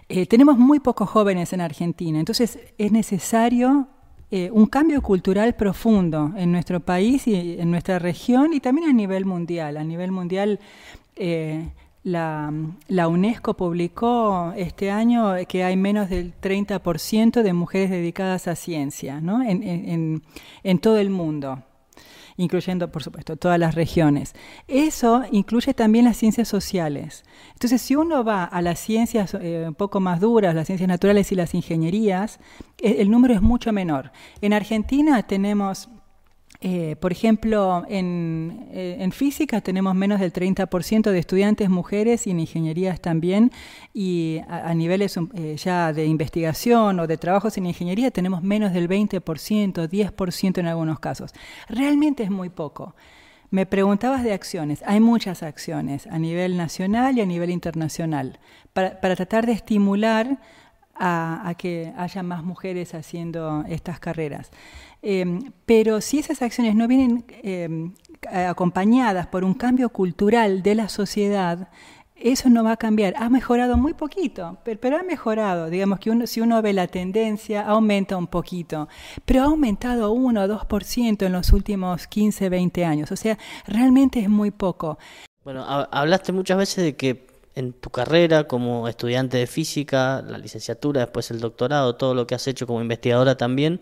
Eh, 0.09 0.25
tenemos 0.25 0.57
muy 0.57 0.79
pocos 0.79 1.07
jóvenes 1.07 1.53
en 1.53 1.61
Argentina, 1.61 2.17
entonces 2.17 2.57
es 2.79 2.91
necesario 2.91 3.89
eh, 4.35 4.49
un 4.51 4.65
cambio 4.65 5.03
cultural 5.03 5.53
profundo 5.53 6.33
en 6.35 6.51
nuestro 6.51 6.79
país 6.79 7.27
y 7.27 7.59
en 7.59 7.69
nuestra 7.69 7.99
región 7.99 8.51
y 8.53 8.59
también 8.59 8.89
a 8.89 8.91
nivel 8.91 9.25
mundial. 9.25 9.77
A 9.77 9.83
nivel 9.83 10.11
mundial, 10.11 10.59
eh, 11.15 11.69
la, 12.03 12.51
UNESCO 13.07 13.53
publicó 13.53 14.51
este 14.57 14.89
año 14.89 15.35
que 15.47 15.63
hay 15.63 15.77
menos 15.77 16.09
del 16.09 16.33
30% 16.41 17.43
de 17.43 17.53
mujeres 17.53 17.91
dedicadas 17.91 18.47
a 18.47 18.55
ciencia 18.55 19.21
¿no? 19.21 19.43
en, 19.43 20.23
en 20.63 20.79
todo 20.79 20.97
el 20.97 21.11
mundo 21.11 21.61
incluyendo, 22.37 22.91
por 22.91 23.03
supuesto, 23.03 23.37
todas 23.37 23.59
las 23.59 23.75
regiones. 23.75 24.33
Eso 24.67 25.23
incluye 25.31 25.73
también 25.73 26.05
las 26.05 26.17
ciencias 26.17 26.47
sociales. 26.47 27.23
Entonces, 27.53 27.81
si 27.81 27.95
uno 27.95 28.23
va 28.23 28.43
a 28.43 28.61
las 28.61 28.79
ciencias 28.79 29.33
eh, 29.33 29.65
un 29.67 29.75
poco 29.75 29.99
más 29.99 30.19
duras, 30.19 30.55
las 30.55 30.67
ciencias 30.67 30.87
naturales 30.87 31.31
y 31.31 31.35
las 31.35 31.53
ingenierías, 31.53 32.39
eh, 32.81 32.97
el 32.99 33.09
número 33.09 33.33
es 33.33 33.41
mucho 33.41 33.71
menor. 33.71 34.11
En 34.41 34.53
Argentina 34.53 35.23
tenemos 35.23 35.89
eh, 36.65 36.95
por 36.95 37.11
ejemplo, 37.11 37.83
en, 37.89 38.69
eh, 38.71 38.95
en, 39.01 39.11
física 39.11 39.59
tenemos 39.59 39.95
menos 39.95 40.21
del 40.21 40.31
30% 40.31 41.11
de 41.11 41.19
estudiantes 41.19 41.69
mujeres 41.69 42.25
y 42.25 42.31
en 42.31 42.39
ingenierías 42.39 43.01
también, 43.01 43.51
y 43.93 44.39
a, 44.47 44.73
niveles 44.73 45.17
eh, 45.35 45.57
ya 45.57 45.91
de 45.91 46.05
investigación 46.05 47.01
o 47.01 47.05
de 47.05 47.17
trabajos 47.17 47.57
en 47.57 47.65
ingeniería 47.65 48.11
tenemos 48.11 48.43
menos 48.43 48.71
del 48.71 48.87
20%, 48.87 49.89
10% 49.89 50.57
en 50.57 50.67
algunos 50.67 51.01
casos. 51.01 51.33
Realmente 51.67 52.23
es 52.23 52.31
muy 52.31 52.47
poco. 52.47 52.95
Me 53.49 53.65
preguntabas 53.65 54.23
de 54.23 54.31
acciones. 54.31 54.83
Hay 54.85 55.01
muchas 55.01 55.43
acciones 55.43 56.07
a 56.07 56.17
nivel 56.17 56.55
nacional 56.55 57.17
y 57.17 57.21
a 57.21 57.25
nivel 57.25 57.49
internacional 57.49 58.39
para, 58.71 59.01
tratar 59.01 59.45
de 59.45 59.51
estimular 59.51 60.39
a, 60.95 61.53
que 61.57 61.91
haya 61.97 62.23
más 62.23 62.41
mujeres 62.41 62.93
haciendo 62.93 63.65
estas 63.67 63.99
carreras. 63.99 64.49
Em, 65.05 65.51
pero 65.65 65.99
si 65.99 66.19
esas 66.19 66.41
acciones 66.41 66.75
no 66.75 66.87
vienen 66.87 67.25
em, 67.43 67.93
acompañadas 68.31 69.27
por 69.27 69.43
un 69.43 69.53
cambio 69.53 69.89
cultural 69.89 70.63
de 70.63 70.75
la 70.75 70.87
sociedad, 70.87 71.67
eso 72.15 72.49
no 72.49 72.63
va 72.63 72.71
a 72.71 72.77
cambiar. 72.77 73.13
Ha 73.17 73.29
mejorado 73.29 73.75
muy 73.75 73.93
poquito, 73.93 74.57
pero, 74.63 74.97
ha 74.97 75.03
mejorado. 75.03 75.69
Digamos 75.69 75.99
que 75.99 76.09
uno, 76.09 76.25
si 76.25 76.39
uno 76.39 76.61
ve 76.61 76.71
la 76.71 76.87
tendencia, 76.87 77.63
aumenta 77.63 78.15
un 78.15 78.27
poquito, 78.27 78.87
pero 79.25 79.41
ha 79.41 79.45
aumentado 79.45 80.13
1 80.13 80.41
o 80.41 80.47
2% 80.47 81.25
en 81.25 81.31
los 81.33 81.51
últimos 81.51 82.07
15, 82.07 82.47
20 82.47 82.85
años. 82.85 83.11
O 83.11 83.17
sea, 83.17 83.37
realmente 83.67 84.21
es 84.21 84.29
muy 84.29 84.51
poco. 84.51 84.97
Bueno, 85.43 85.65
hablaste 85.67 86.31
muchas 86.31 86.57
veces 86.57 86.85
de 86.85 86.95
que 86.95 87.27
en 87.55 87.73
tu 87.73 87.89
carrera 87.89 88.45
como 88.45 88.87
estudiante 88.87 89.37
de 89.37 89.47
física, 89.47 90.23
la 90.27 90.37
licenciatura, 90.37 91.01
después 91.01 91.31
el 91.31 91.39
doctorado, 91.39 91.95
todo 91.95 92.15
lo 92.15 92.25
que 92.27 92.35
has 92.35 92.47
hecho 92.47 92.67
como 92.67 92.81
investigadora 92.81 93.37
también, 93.37 93.79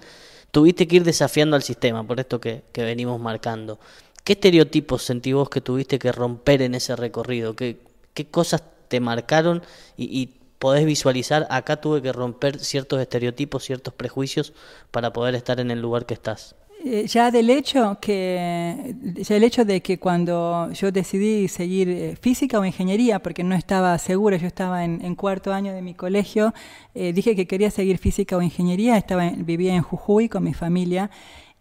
tuviste 0.52 0.88
que 0.88 0.98
ir 0.98 1.04
desafiando 1.04 1.56
al 1.56 1.64
sistema, 1.64 2.06
por 2.06 2.20
esto 2.20 2.42
que, 2.42 2.64
venimos 2.76 3.20
marcando. 3.20 3.80
¿Qué 4.24 4.34
estereotipos 4.34 5.04
sentí 5.04 5.34
vos 5.34 5.50
que 5.50 5.62
tuviste 5.62 6.00
que 6.00 6.12
romper 6.12 6.62
en 6.62 6.76
ese 6.76 6.96
recorrido? 6.96 7.56
¿Qué, 7.56 7.80
qué 8.14 8.28
cosas 8.28 8.64
te 8.88 9.00
marcaron 9.00 9.64
y, 9.98 10.06
y 10.06 10.28
podés 10.60 10.86
visualizar, 10.86 11.48
acá 11.50 11.82
tuve 11.82 12.02
que 12.02 12.14
romper 12.14 12.60
ciertos 12.60 13.02
estereotipos, 13.02 13.64
ciertos 13.64 13.94
prejuicios 13.94 14.54
para 14.92 15.12
poder 15.14 15.34
estar 15.36 15.60
en 15.60 15.72
el 15.72 15.82
lugar 15.82 16.06
que 16.06 16.14
estás? 16.14 16.56
Eh, 16.84 17.06
ya 17.06 17.30
del 17.30 17.52
hecho 17.52 18.00
que 18.02 18.96
ya 19.18 19.36
el 19.36 19.44
hecho 19.44 19.66
de 19.66 19.82
que 19.82 20.00
cuando 20.00 20.72
yo 20.72 20.92
decidí 20.92 21.48
seguir 21.48 21.90
eh, 21.90 22.16
física 22.20 22.60
o 22.60 22.66
ingeniería 22.66 23.20
porque 23.20 23.44
no 23.44 23.54
estaba 23.54 23.96
segura 24.00 24.38
yo 24.38 24.48
estaba 24.48 24.84
en, 24.84 25.16
cuarto 25.16 25.54
año 25.54 25.74
de 25.74 25.84
mi 25.84 25.94
colegio 25.94 26.56
eh, 26.96 27.14
dije 27.14 27.36
que 27.36 27.46
quería 27.46 27.70
seguir 27.70 28.00
física 28.00 28.36
o 28.36 28.42
ingeniería 28.42 28.98
estaba 28.98 29.30
vivía 29.30 29.76
en 29.76 29.84
Jujuy 29.84 30.28
con 30.28 30.44
mi 30.44 30.56
familia 30.56 31.12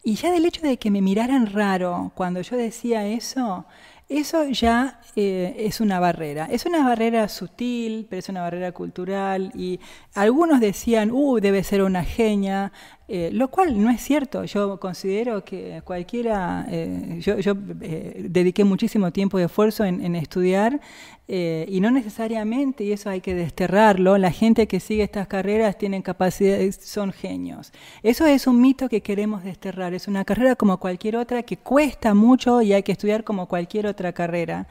y 0.02 0.14
ya 0.14 0.30
del 0.32 0.46
hecho 0.46 0.62
de 0.62 0.78
que 0.78 0.90
me 0.90 1.02
miraran 1.02 1.52
raro 1.52 2.12
cuando 2.14 2.40
yo 2.40 2.56
decía 2.56 3.06
eso 3.06 3.66
eso 4.10 4.44
ya 4.48 5.00
es 5.14 5.80
una 5.80 6.00
barrera. 6.00 6.48
Es 6.50 6.66
una 6.66 6.84
barrera 6.84 7.28
sutil, 7.28 8.08
pero 8.10 8.18
es 8.18 8.28
una 8.28 8.42
barrera 8.42 8.72
cultural. 8.72 9.52
Y 9.54 9.78
algunos 10.14 10.58
decían, 10.58 11.12
uh, 11.12 11.38
debe 11.38 11.62
ser 11.62 11.82
una 11.82 12.02
genia. 12.02 12.72
Eh, 13.12 13.30
lo 13.32 13.48
cual 13.48 13.82
no 13.82 13.90
es 13.90 14.00
cierto. 14.00 14.44
Yo 14.44 14.78
considero 14.78 15.44
que 15.44 15.82
cualquiera, 15.84 16.64
eh, 16.70 17.18
yo, 17.18 17.34
eh, 17.80 18.26
dediqué 18.30 18.62
muchísimo 18.62 19.10
tiempo 19.10 19.40
y 19.40 19.42
esfuerzo 19.42 19.84
en, 19.84 20.14
estudiar 20.14 20.80
y 21.26 21.80
no 21.80 21.90
necesariamente, 21.90 22.82
y 22.84 22.92
eso 22.92 23.08
hay 23.08 23.20
que 23.20 23.34
desterrarlo, 23.34 24.18
la 24.18 24.32
gente 24.32 24.66
que 24.66 24.80
sigue 24.80 25.04
estas 25.04 25.28
carreras 25.28 25.78
tienen 25.78 26.02
capacidades, 26.02 26.76
son 26.76 27.12
genios. 27.12 27.72
Eso 28.04 28.26
es 28.26 28.46
un 28.46 28.60
mito 28.60 28.88
que 28.88 29.00
queremos 29.00 29.42
desterrar. 29.42 29.92
Es 29.94 30.06
una 30.06 30.24
carrera 30.24 30.54
como 30.54 30.78
cualquier 30.78 31.16
otra 31.16 31.42
que 31.42 31.56
cuesta 31.56 32.14
mucho 32.14 32.62
y 32.62 32.72
hay 32.72 32.84
que 32.84 32.92
estudiar 32.92 33.24
como 33.24 33.46
cualquier 33.46 33.86
otra 33.88 34.12
carrera. 34.12 34.68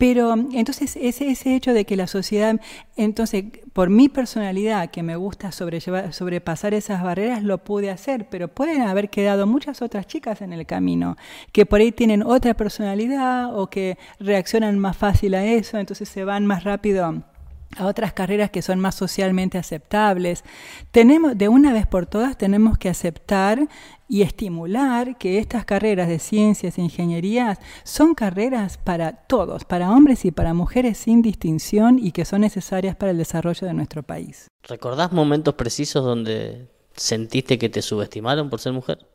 Pero 0.00 0.34
entonces 0.52 0.96
ese, 0.96 1.28
ese 1.28 1.54
hecho 1.54 1.74
de 1.74 1.84
que 1.84 1.94
la 1.94 2.06
sociedad, 2.06 2.58
entonces 2.96 3.44
por 3.74 3.90
mi 3.90 4.08
personalidad 4.08 4.90
que 4.90 5.02
me 5.02 5.14
gusta 5.14 5.52
sobrellevar, 5.52 6.14
sobrepasar 6.14 6.72
esas 6.72 7.02
barreras, 7.02 7.42
lo 7.42 7.58
pude 7.58 7.90
hacer, 7.90 8.26
pero 8.30 8.48
pueden 8.48 8.80
haber 8.80 9.10
quedado 9.10 9.46
muchas 9.46 9.82
otras 9.82 10.06
chicas 10.06 10.40
en 10.40 10.54
el 10.54 10.64
camino 10.64 11.18
que 11.52 11.66
por 11.66 11.80
ahí 11.80 11.92
tienen 11.92 12.22
otra 12.22 12.54
personalidad 12.54 13.54
o 13.54 13.66
que 13.68 13.98
reaccionan 14.18 14.78
más 14.78 14.96
fácil 14.96 15.34
a 15.34 15.44
eso, 15.44 15.76
entonces 15.76 16.08
se 16.08 16.24
van 16.24 16.46
más 16.46 16.64
rápido 16.64 17.22
a 17.76 17.86
otras 17.86 18.12
carreras 18.12 18.50
que 18.50 18.62
son 18.62 18.80
más 18.80 18.94
socialmente 18.94 19.58
aceptables. 19.58 20.44
Tenemos, 20.90 21.36
de 21.36 21.48
una 21.48 21.72
vez 21.72 21.86
por 21.86 22.06
todas, 22.06 22.36
tenemos 22.36 22.78
que 22.78 22.88
aceptar 22.88 23.68
y 24.08 24.22
estimular 24.22 25.16
que 25.18 25.38
estas 25.38 25.64
carreras 25.64 26.08
de 26.08 26.18
ciencias 26.18 26.78
e 26.78 26.82
ingenierías 26.82 27.58
son 27.84 28.14
carreras 28.14 28.76
para 28.76 29.12
todos, 29.12 29.64
para 29.64 29.92
hombres 29.92 30.24
y 30.24 30.32
para 30.32 30.52
mujeres 30.52 30.98
sin 30.98 31.22
distinción 31.22 31.98
y 31.98 32.10
que 32.10 32.24
son 32.24 32.40
necesarias 32.40 32.96
para 32.96 33.12
el 33.12 33.18
desarrollo 33.18 33.66
de 33.66 33.74
nuestro 33.74 34.02
país. 34.02 34.48
¿Recordás 34.64 35.12
momentos 35.12 35.54
precisos 35.54 36.04
donde 36.04 36.68
sentiste 36.94 37.56
que 37.56 37.68
te 37.68 37.82
subestimaron 37.82 38.50
por 38.50 38.60
ser 38.60 38.72
mujer? 38.72 39.06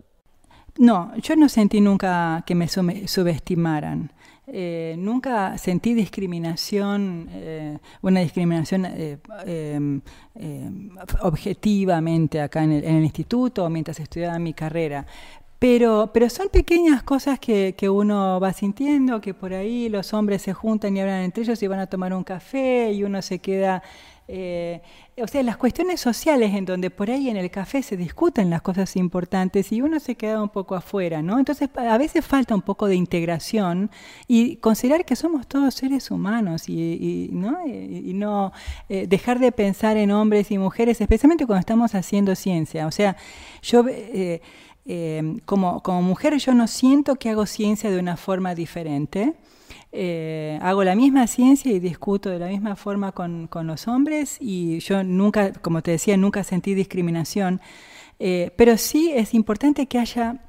No, 0.77 1.15
yo 1.17 1.35
no 1.35 1.47
sentí 1.49 1.81
nunca 1.81 2.43
que 2.45 2.55
me 2.55 2.67
subestimaran. 2.67 4.11
Eh, 4.47 4.95
nunca 4.97 5.57
sentí 5.57 5.93
discriminación, 5.93 7.27
eh, 7.31 7.79
una 8.01 8.19
discriminación 8.19 8.85
eh, 8.85 9.17
em, 9.45 10.01
em, 10.35 10.89
objetivamente 11.21 12.39
acá 12.39 12.63
en 12.63 12.73
el, 12.73 13.03
instituto 13.03 13.65
o 13.65 13.69
mientras 13.69 13.99
estudiaba 13.99 14.37
mi 14.37 14.53
carrera. 14.53 15.05
Pero, 15.57 16.11
pero 16.13 16.29
son 16.29 16.49
pequeñas 16.49 17.01
cosas 17.01 17.39
que, 17.39 17.75
que, 17.77 17.89
uno 17.89 18.39
va 18.39 18.53
sintiendo, 18.53 19.19
que 19.21 19.33
por 19.33 19.53
ahí 19.53 19.89
los 19.89 20.13
hombres 20.13 20.43
se 20.43 20.53
juntan 20.53 20.95
y 20.95 21.01
hablan 21.01 21.23
entre 21.23 21.43
ellos 21.43 21.61
y 21.63 21.67
van 21.67 21.79
a 21.79 21.87
tomar 21.87 22.13
un 22.13 22.23
café 22.23 22.91
y 22.91 23.03
uno 23.03 23.21
se 23.21 23.39
queda 23.39 23.81
eh, 24.27 24.81
o 25.21 25.27
sea, 25.27 25.43
las 25.43 25.55
cuestiones 25.55 26.01
sociales 26.01 26.55
en 26.55 26.65
donde 26.65 26.89
por 26.89 27.11
ahí 27.11 27.29
en 27.29 27.37
el 27.37 27.51
café 27.51 27.83
se 27.83 27.95
discuten 27.95 28.49
las 28.49 28.63
cosas 28.63 28.95
importantes 28.95 29.71
y 29.71 29.81
uno 29.81 29.99
se 29.99 30.15
queda 30.15 30.41
un 30.41 30.49
poco 30.49 30.73
afuera, 30.73 31.21
¿no? 31.21 31.37
Entonces 31.37 31.69
a 31.75 31.97
veces 31.97 32.25
falta 32.25 32.55
un 32.55 32.63
poco 32.63 32.87
de 32.87 32.95
integración 32.95 33.91
y 34.27 34.57
considerar 34.57 35.05
que 35.05 35.15
somos 35.15 35.47
todos 35.47 35.75
seres 35.75 36.09
humanos 36.09 36.67
y, 36.69 37.29
no, 37.33 37.67
y, 37.67 38.13
no 38.13 38.51
eh, 38.89 39.05
dejar 39.07 39.39
de 39.39 39.51
pensar 39.51 39.95
en 39.97 40.11
hombres 40.11 40.49
y 40.49 40.57
mujeres, 40.57 40.99
especialmente 41.01 41.45
cuando 41.45 41.59
estamos 41.59 41.93
haciendo 41.95 42.35
ciencia. 42.35 42.87
O 42.87 42.91
sea, 42.91 43.15
yo... 43.61 43.85
Eh, 43.87 44.41
como, 45.45 45.81
como 45.81 46.03
mujer 46.03 46.37
yo 46.37 46.53
no 46.53 46.67
siento 46.67 47.15
que 47.15 47.31
hago 47.31 47.47
ciencia 47.47 47.89
de 47.89 47.97
una 47.97 48.17
forma 48.17 48.53
diferente. 48.53 49.33
Eh, 49.97 50.59
hago 50.61 50.83
la 50.83 50.93
misma 50.93 51.25
ciencia 51.25 51.71
y 51.71 51.79
discuto 51.79 52.29
de 52.29 52.37
la 52.37 52.47
misma 52.47 52.75
forma 52.75 53.13
con, 53.13 53.47
los 53.63 53.87
hombres 53.87 54.37
y 54.41 54.79
yo 54.79 55.05
nunca, 55.05 55.53
como 55.53 55.81
te 55.81 55.91
decía, 55.91 56.17
nunca 56.17 56.43
sentí 56.43 56.73
discriminación, 56.73 57.61
eh, 58.19 58.51
pero 58.57 58.75
sí 58.75 59.13
es 59.15 59.33
importante 59.33 59.85
que 59.85 59.97
haya 59.97 60.41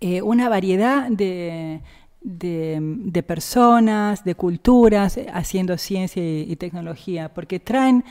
eh, 0.00 0.20
una 0.20 0.50
variedad 0.50 1.08
de, 1.08 1.80
de, 2.20 3.22
personas, 3.22 4.22
de 4.22 4.34
culturas 4.34 5.18
haciendo 5.32 5.78
ciencia 5.78 6.22
y, 6.22 6.54
tecnología, 6.56 7.32
porque 7.32 7.60
traen... 7.60 8.04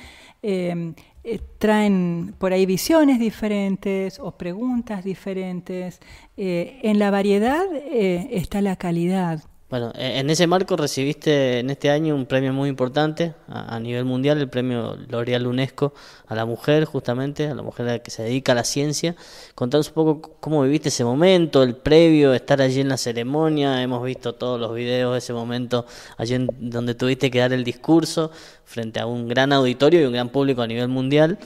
traen 1.59 2.35
por 2.37 2.51
ahí 2.51 2.65
visiones 2.65 3.19
diferentes 3.19 4.19
o 4.19 4.31
preguntas 4.31 5.03
diferentes. 5.05 5.99
en 6.35 6.99
la 6.99 7.11
variedad 7.11 7.63
está 7.91 8.59
la 8.61 8.75
calidad. 8.75 9.43
Bueno, 9.73 9.91
e-, 9.95 10.19
en 10.19 10.29
ese 10.29 10.45
marco 10.45 10.77
recibiste 10.77 11.57
en 11.57 11.71
este 11.71 11.89
año 11.89 12.13
un 12.13 12.27
premio 12.27 12.53
muy 12.53 12.69
importante 12.69 13.33
a, 13.47 13.79
nivel 13.79 14.05
mundial, 14.05 14.37
el 14.37 14.47
premio 14.47 14.95
L'Oreal 15.09 15.47
UNESCO 15.47 15.95
a 16.27 16.35
la 16.35 16.45
mujer, 16.45 16.85
justamente, 16.85 17.47
a 17.47 17.55
la 17.55 17.63
mujer 17.63 18.03
que 18.03 18.11
se 18.11 18.21
dedica 18.21 18.51
a 18.51 18.55
la 18.55 18.65
ciencia. 18.65 19.15
Contanos 19.55 19.87
un 19.87 19.93
poco 19.95 20.37
cómo 20.39 20.61
viviste 20.61 20.89
ese 20.89 21.03
momento, 21.03 21.63
el 21.63 21.75
previo, 21.75 22.35
estar 22.35 22.61
allí 22.61 22.81
en 22.81 22.89
la 22.89 22.97
ceremonia. 22.97 23.81
Hemos 23.81 24.03
visto 24.03 24.35
todos 24.35 24.59
los 24.59 24.75
videos 24.75 25.13
de 25.13 25.17
ese 25.17 25.33
momento, 25.33 25.87
allí 26.17 26.35
en 26.35 26.49
donde 26.59 26.93
tuviste 26.93 27.31
que 27.31 27.39
dar 27.39 27.51
el 27.51 27.63
discurso 27.63 28.29
frente 28.65 28.99
a 28.99 29.07
un 29.07 29.27
gran 29.27 29.51
auditorio 29.53 30.01
y 30.01 30.05
un 30.05 30.13
gran 30.13 30.29
público 30.29 30.61
a 30.61 30.67
nivel 30.67 30.89
mundial. 30.89 31.39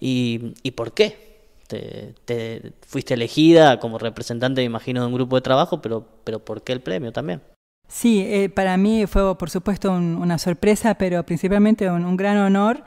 ¿Y, 0.00 0.54
y 0.62 0.70
por 0.70 0.94
qué? 0.94 1.42
Te, 1.68 2.14
te, 2.24 2.72
fuiste 2.86 3.12
elegida 3.12 3.78
como 3.78 3.98
representante, 3.98 4.62
me 4.62 4.64
imagino, 4.64 5.02
de 5.02 5.06
un 5.06 5.12
grupo 5.12 5.36
de 5.36 5.42
trabajo, 5.42 5.82
pero, 5.82 6.06
pero 6.24 6.42
¿por 6.42 6.62
qué 6.62 6.72
el 6.72 6.80
premio 6.80 7.12
también? 7.12 7.42
Sí, 7.88 8.20
eh, 8.26 8.48
para 8.48 8.76
mí 8.76 9.06
fue 9.06 9.36
por 9.36 9.50
supuesto 9.50 9.92
una 9.92 10.38
sorpresa, 10.38 10.94
pero 10.94 11.24
principalmente 11.24 11.90
un, 11.90 12.16
gran 12.16 12.38
honor. 12.38 12.82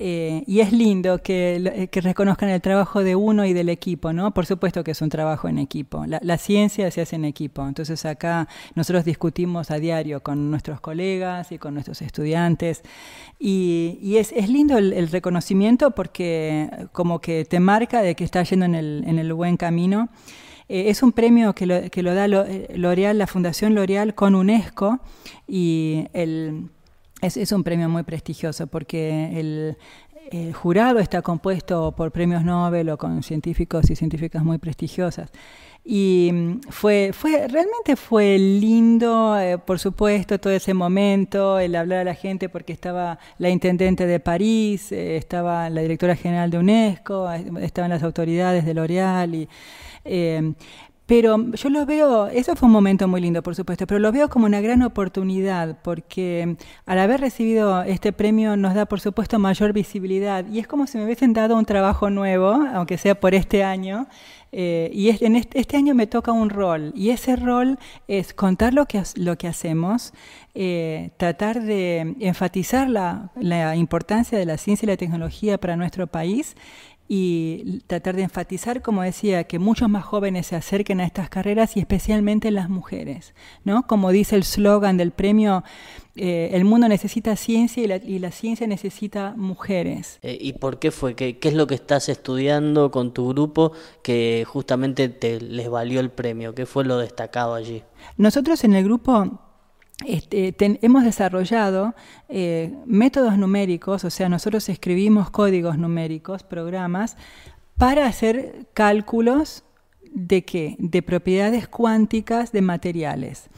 Eh, 0.00 0.44
y 0.46 0.60
es 0.60 0.72
lindo 0.72 1.18
que, 1.18 1.56
eh, 1.56 1.88
que, 1.88 2.00
reconozcan 2.00 2.50
el 2.50 2.60
trabajo 2.60 3.02
de 3.02 3.16
uno 3.16 3.44
y 3.44 3.52
del 3.52 3.68
equipo, 3.68 4.12
¿no? 4.12 4.32
Por 4.32 4.46
supuesto 4.46 4.84
que 4.84 4.92
es 4.92 5.02
un 5.02 5.08
trabajo 5.08 5.48
en 5.48 5.58
equipo. 5.58 6.04
La, 6.06 6.38
ciencia 6.38 6.88
se 6.92 7.00
hace 7.00 7.16
en 7.16 7.24
equipo. 7.24 7.66
Entonces 7.66 8.04
acá 8.04 8.46
nosotros 8.76 9.04
discutimos 9.04 9.72
a 9.72 9.78
diario 9.80 10.22
con 10.22 10.50
nuestros 10.52 10.80
colegas 10.80 11.50
y 11.50 11.58
con 11.58 11.74
nuestros 11.74 12.00
estudiantes. 12.02 12.82
Y, 13.40 14.16
es, 14.16 14.32
lindo 14.48 14.78
el, 14.78 15.08
reconocimiento 15.08 15.90
porque 15.92 16.70
como 16.92 17.20
que 17.20 17.44
te 17.44 17.58
marca 17.58 18.00
de 18.00 18.14
que 18.14 18.22
estás 18.24 18.48
yendo 18.50 18.66
en 18.66 18.74
el 19.18 19.32
buen 19.32 19.56
camino. 19.56 20.10
Eh, 20.68 20.90
es 20.90 21.02
un 21.02 21.12
premio 21.12 21.54
que 21.54 21.66
lo, 21.66 21.90
que 21.90 22.02
lo 22.02 22.14
da 22.14 22.26
eh, 22.26 22.68
L'Oreal, 22.74 23.18
la 23.18 23.26
Fundación 23.26 23.74
L'Oreal 23.74 24.14
con 24.14 24.34
UNESCO 24.34 25.00
y 25.46 26.06
el, 26.12 26.68
es, 27.22 27.52
un 27.52 27.64
premio 27.64 27.88
muy 27.88 28.02
prestigioso 28.02 28.66
porque 28.66 29.38
el, 29.38 29.76
jurado 30.52 30.98
está 30.98 31.22
compuesto 31.22 31.92
por 31.92 32.12
premios 32.12 32.44
Nobel 32.44 32.90
o 32.90 32.98
con 32.98 33.22
científicos 33.22 33.88
y 33.88 33.96
científicas 33.96 34.44
muy 34.44 34.58
prestigiosas. 34.58 35.30
Y 35.84 36.30
mm, 36.32 36.60
fue, 36.70 37.12
fue, 37.12 37.48
realmente 37.48 37.96
fue 37.96 38.38
lindo, 38.38 39.38
eh, 39.38 39.58
por 39.58 39.78
supuesto, 39.78 40.38
todo 40.38 40.52
ese 40.52 40.74
momento, 40.74 41.58
el 41.58 41.74
hablar 41.74 42.00
a 42.00 42.04
la 42.04 42.14
gente, 42.14 42.48
porque 42.48 42.72
estaba 42.72 43.18
la 43.38 43.48
intendente 43.48 44.06
de 44.06 44.20
París, 44.20 44.92
estaba 44.92 45.70
la 45.70 45.80
directora 45.80 46.16
general 46.16 46.50
de 46.50 46.58
UNESCO, 46.58 47.30
estaban 47.60 47.90
las 47.90 48.02
autoridades 48.02 48.64
de 48.66 48.74
L'Oreal 48.74 49.34
y 49.34 49.48
eh, 50.04 50.52
pero 51.08 51.38
yo 51.52 51.70
lo 51.70 51.86
veo, 51.86 52.26
eso 52.26 52.54
fue 52.54 52.66
un 52.66 52.72
momento 52.74 53.08
muy 53.08 53.22
lindo, 53.22 53.42
por 53.42 53.54
supuesto, 53.54 53.86
pero 53.86 53.98
lo 53.98 54.12
veo 54.12 54.28
como 54.28 54.44
una 54.44 54.60
gran 54.60 54.82
oportunidad, 54.82 55.78
porque 55.80 56.58
al 56.84 56.98
haber 56.98 57.22
recibido 57.22 57.82
este 57.82 58.12
premio 58.12 58.58
nos 58.58 58.74
da, 58.74 58.84
por 58.84 59.00
supuesto, 59.00 59.38
mayor 59.38 59.72
visibilidad. 59.72 60.44
Y 60.52 60.58
es 60.58 60.66
como 60.66 60.86
si 60.86 60.98
me 60.98 61.06
hubiesen 61.06 61.32
dado 61.32 61.56
un 61.56 61.64
trabajo 61.64 62.10
nuevo, 62.10 62.50
aunque 62.74 62.98
sea 62.98 63.18
por 63.18 63.34
este 63.34 63.64
año. 63.64 64.06
Eh, 64.52 64.90
y 64.92 65.08
en 65.24 65.36
este, 65.36 65.76
año 65.78 65.94
me 65.94 66.06
toca 66.06 66.32
un 66.32 66.50
rol, 66.50 66.92
y 66.94 67.10
ese 67.10 67.36
rol 67.36 67.78
es 68.06 68.34
contar 68.34 68.74
lo 68.74 68.84
que, 68.84 69.02
lo 69.16 69.36
que 69.36 69.46
hacemos, 69.48 70.12
eh, 70.54 71.10
tratar 71.16 71.62
de 71.62 72.16
enfatizar 72.20 72.88
la, 72.88 73.30
la 73.36 73.76
importancia 73.76 74.38
de 74.38 74.46
la 74.46 74.58
ciencia 74.58 74.86
y 74.86 74.88
la 74.88 74.96
tecnología 74.96 75.58
para 75.58 75.76
nuestro 75.76 76.06
país 76.06 76.54
y 77.08 77.80
tratar 77.86 78.16
de 78.16 78.22
enfatizar, 78.24 78.82
como 78.82 79.02
decía, 79.02 79.44
que 79.44 79.58
muchos 79.58 79.88
más 79.88 80.04
jóvenes 80.04 80.48
se 80.48 80.56
acerquen 80.56 81.00
a 81.00 81.06
estas 81.06 81.30
carreras 81.30 81.74
y 81.76 81.80
especialmente 81.80 82.50
las 82.50 82.68
mujeres, 82.68 83.34
¿no? 83.64 83.86
Como 83.86 84.10
dice 84.10 84.36
el 84.36 84.44
slogan 84.44 84.98
del 84.98 85.10
premio, 85.12 85.64
eh, 86.16 86.50
el 86.52 86.66
mundo 86.66 86.86
necesita 86.86 87.34
ciencia 87.36 87.82
y 87.82 88.18
la, 88.18 88.30
ciencia 88.30 88.66
necesita 88.66 89.32
mujeres. 89.36 90.18
Eh, 90.22 90.36
¿Y 90.38 90.52
por 90.52 90.78
qué 90.78 90.90
fue? 90.90 91.14
¿Qué, 91.14 91.38
¿Qué, 91.38 91.48
es 91.48 91.54
lo 91.54 91.66
que 91.66 91.76
estás 91.76 92.10
estudiando 92.10 92.90
con 92.90 93.14
tu 93.14 93.28
grupo 93.28 93.72
que 94.02 94.44
justamente 94.46 95.08
te 95.08 95.40
les 95.40 95.70
valió 95.70 96.00
el 96.00 96.10
premio? 96.10 96.54
¿Qué 96.54 96.66
fue 96.66 96.84
lo 96.84 96.98
destacado 96.98 97.54
allí? 97.54 97.82
Nosotros 98.18 98.64
en 98.64 98.74
el 98.74 98.84
grupo 98.84 99.47
este, 100.06 100.54
hemos 100.58 101.04
desarrollado 101.04 101.94
eh, 102.28 102.72
métodos 102.86 103.36
numéricos, 103.36 104.04
o 104.04 104.10
sea, 104.10 104.28
nosotros 104.28 104.68
escribimos 104.68 105.30
códigos 105.30 105.76
numéricos, 105.76 106.42
programas, 106.42 107.16
para 107.76 108.06
hacer 108.06 108.66
cálculos 108.74 109.64
de 110.12 110.44
qué? 110.44 110.76
De 110.78 111.02
propiedades 111.02 111.68
cuánticas 111.68 112.52
de 112.52 112.62
materiales. 112.62 113.48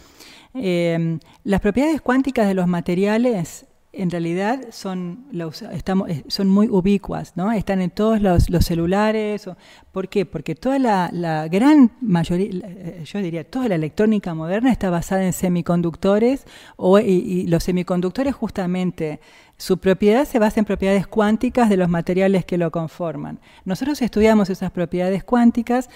Eh, 0.54 1.18
las 1.44 1.60
propiedades 1.60 2.00
cuánticas 2.00 2.48
de 2.48 2.54
los 2.54 2.66
materiales 2.66 3.66
en 3.92 4.08
realidad 4.10 4.66
son, 4.70 5.26
estamos, 5.72 6.08
eh, 6.08 6.24
son 6.28 6.48
muy 6.48 6.68
ubicuas, 6.68 7.36
¿no? 7.36 7.50
Están 7.50 7.80
en 7.80 7.90
todos 7.90 8.20
los, 8.20 8.44
celulares. 8.64 9.48
¿Por 9.90 10.08
qué? 10.08 10.24
Porque 10.24 10.54
toda 10.54 10.78
la, 10.78 11.48
gran 11.48 11.90
mayoría, 12.00 12.68
eh, 12.68 13.02
yo 13.04 13.20
diría, 13.20 13.42
toda 13.42 13.68
la 13.68 13.74
electrónica 13.74 14.32
moderna 14.32 14.70
está 14.70 14.90
basada 14.90 15.24
en 15.24 15.32
semiconductores 15.32 16.44
o, 16.76 17.00
y, 17.00 17.46
los 17.48 17.64
semiconductores 17.64 18.34
justamente, 18.34 19.20
su 19.56 19.78
propiedad 19.78 20.24
se 20.24 20.38
basa 20.38 20.60
en 20.60 20.66
propiedades 20.66 21.06
cuánticas 21.08 21.68
de 21.68 21.76
los 21.76 21.88
materiales 21.88 22.44
que 22.44 22.58
lo 22.58 22.70
conforman. 22.70 23.40
Nosotros 23.64 24.00
estudiamos 24.02 24.50
esas 24.50 24.70
propiedades 24.70 25.24
cuánticas 25.24 25.90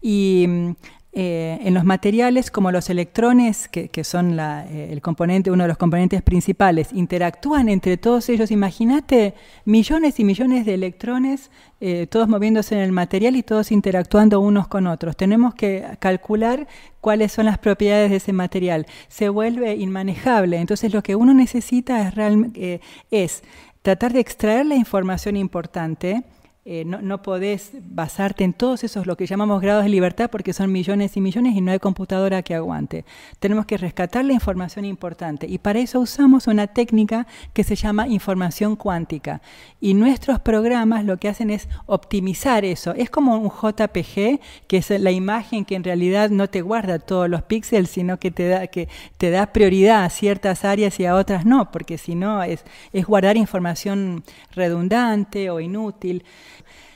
y 0.00 0.46
mm, 0.48 0.70
eh, 1.12 1.58
en 1.62 1.74
los 1.74 1.84
materiales, 1.84 2.52
como 2.52 2.70
los 2.70 2.88
electrones, 2.88 3.66
que, 3.66 4.04
son 4.04 4.38
eh, 4.38 4.90
el 4.92 5.02
componente, 5.02 5.50
uno 5.50 5.64
de 5.64 5.68
los 5.68 5.76
componentes 5.76 6.22
principales, 6.22 6.92
interactúan 6.92 7.68
entre 7.68 7.96
todos 7.96 8.28
ellos. 8.28 8.52
Imagínate 8.52 9.34
millones 9.64 10.20
y 10.20 10.24
millones 10.24 10.64
de 10.66 10.74
electrones, 10.74 11.50
eh, 11.80 12.06
todos 12.06 12.28
moviéndose 12.28 12.76
en 12.76 12.82
el 12.82 12.92
material 12.92 13.34
y 13.34 13.42
todos 13.42 13.72
interactuando 13.72 14.38
unos 14.38 14.68
con 14.68 14.86
otros. 14.86 15.16
Tenemos 15.16 15.54
que 15.54 15.84
calcular 15.98 16.68
cuáles 17.00 17.32
son 17.32 17.46
las 17.46 17.58
propiedades 17.58 18.10
de 18.10 18.16
ese 18.16 18.32
material. 18.32 18.86
Se 19.08 19.28
vuelve 19.28 19.74
inmanejable. 19.74 20.58
Entonces, 20.58 20.94
lo 20.94 21.02
que 21.02 21.16
uno 21.16 21.34
necesita 21.34 22.06
es, 22.06 22.80
es 23.10 23.42
tratar 23.82 24.12
de 24.12 24.20
extraer 24.20 24.64
la 24.64 24.76
información 24.76 25.36
importante 25.36 26.22
eh, 26.66 26.84
no, 26.84 27.00
no, 27.00 27.22
podés 27.22 27.72
basarte 27.72 28.44
en 28.44 28.52
todos 28.52 28.84
esos, 28.84 29.06
lo 29.06 29.16
que 29.16 29.24
llamamos 29.24 29.62
grados 29.62 29.82
de 29.82 29.88
libertad, 29.88 30.28
porque 30.30 30.52
son 30.52 30.70
millones 30.70 31.16
y 31.16 31.22
millones 31.22 31.56
y 31.56 31.62
no 31.62 31.72
hay 31.72 31.78
computadora 31.78 32.42
que 32.42 32.54
aguante. 32.54 33.06
Tenemos 33.38 33.64
que 33.64 33.78
rescatar 33.78 34.26
la 34.26 34.34
información 34.34 34.84
importante 34.84 35.46
y 35.48 35.56
para 35.56 35.78
eso 35.78 36.00
usamos 36.00 36.48
una 36.48 36.66
técnica 36.66 37.26
que 37.54 37.64
se 37.64 37.76
llama 37.76 38.08
información 38.08 38.76
cuántica. 38.76 39.40
Y 39.80 39.94
nuestros 39.94 40.38
programas 40.40 41.06
lo 41.06 41.16
que 41.16 41.28
hacen 41.28 41.48
es 41.48 41.66
optimizar 41.86 42.66
eso. 42.66 42.92
Es 42.94 43.08
como 43.08 43.38
un 43.38 43.48
JPG, 43.48 44.40
que 44.66 44.76
es 44.76 44.90
la 44.90 45.12
imagen 45.12 45.64
que 45.64 45.76
en 45.76 45.84
realidad 45.84 46.28
no 46.28 46.50
te 46.50 46.60
guarda 46.60 46.98
todos 46.98 47.30
los 47.30 47.40
píxeles, 47.40 47.88
sino 47.88 48.18
que 48.18 48.30
te 48.30 48.48
da, 48.48 48.66
que 48.66 48.88
te 49.16 49.30
da 49.30 49.46
prioridad 49.54 50.04
a 50.04 50.10
ciertas 50.10 50.66
áreas 50.66 51.00
y 51.00 51.06
a 51.06 51.14
otras 51.14 51.46
no, 51.46 51.70
porque 51.70 51.96
si 51.96 52.14
no 52.14 52.42
es, 52.42 52.64
es 52.92 53.06
guardar 53.06 53.38
información 53.38 54.24
redundante 54.54 55.48
o 55.48 55.58
inútil. 55.60 56.22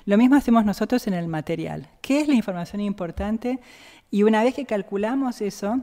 Lo 0.07 0.19
mismo 0.19 0.37
hacemos 0.37 0.65
nosotros 0.65 1.07
en 1.07 1.15
el 1.15 1.29
material. 1.29 1.89
¿Qué 2.01 2.21
es 2.21 2.29
la 2.29 2.35
información 2.35 2.81
importante? 2.81 3.59
Y 4.11 4.23
una 4.23 4.45
vez 4.45 4.55
que 4.55 4.67
calculamos 4.67 5.41
eso, 5.41 5.83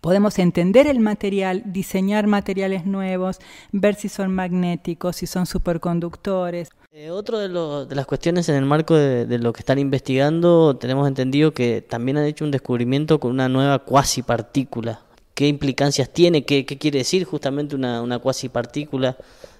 Podemos 0.00 0.38
entender 0.38 0.86
el 0.86 1.00
material, 1.00 1.62
diseñar 1.66 2.26
materiales 2.26 2.86
nuevos, 2.86 3.38
ver 3.72 3.94
si 3.94 4.08
son 4.08 4.34
magnéticos, 4.34 5.16
si 5.16 5.26
son 5.26 5.46
superconductores. 5.46 6.70
Eh, 6.92 7.10
otro 7.10 7.38
de, 7.38 7.48
de, 7.86 7.94
las 7.94 8.06
cuestiones 8.06 8.48
en 8.48 8.56
el 8.56 8.64
marco 8.64 8.94
de, 8.94 9.38
lo 9.38 9.52
que 9.52 9.60
están 9.60 9.78
investigando, 9.78 10.76
tenemos 10.76 11.06
entendido 11.08 11.52
que 11.52 11.82
también 11.82 12.16
han 12.16 12.24
hecho 12.24 12.44
un 12.44 12.50
descubrimiento 12.50 13.20
con 13.20 13.32
una 13.32 13.48
nueva 13.48 13.80
cuasi 13.80 14.22
partícula. 14.22 15.00
¿Qué 15.34 15.46
implicancias 15.46 16.10
tiene? 16.10 16.44
¿Qué, 16.44 16.64
quiere 16.64 16.98
decir 16.98 17.24
justamente 17.24 17.74
una, 17.74 18.02
una 18.02 18.18
cuasi 18.18 18.48
partícula? 18.48 19.16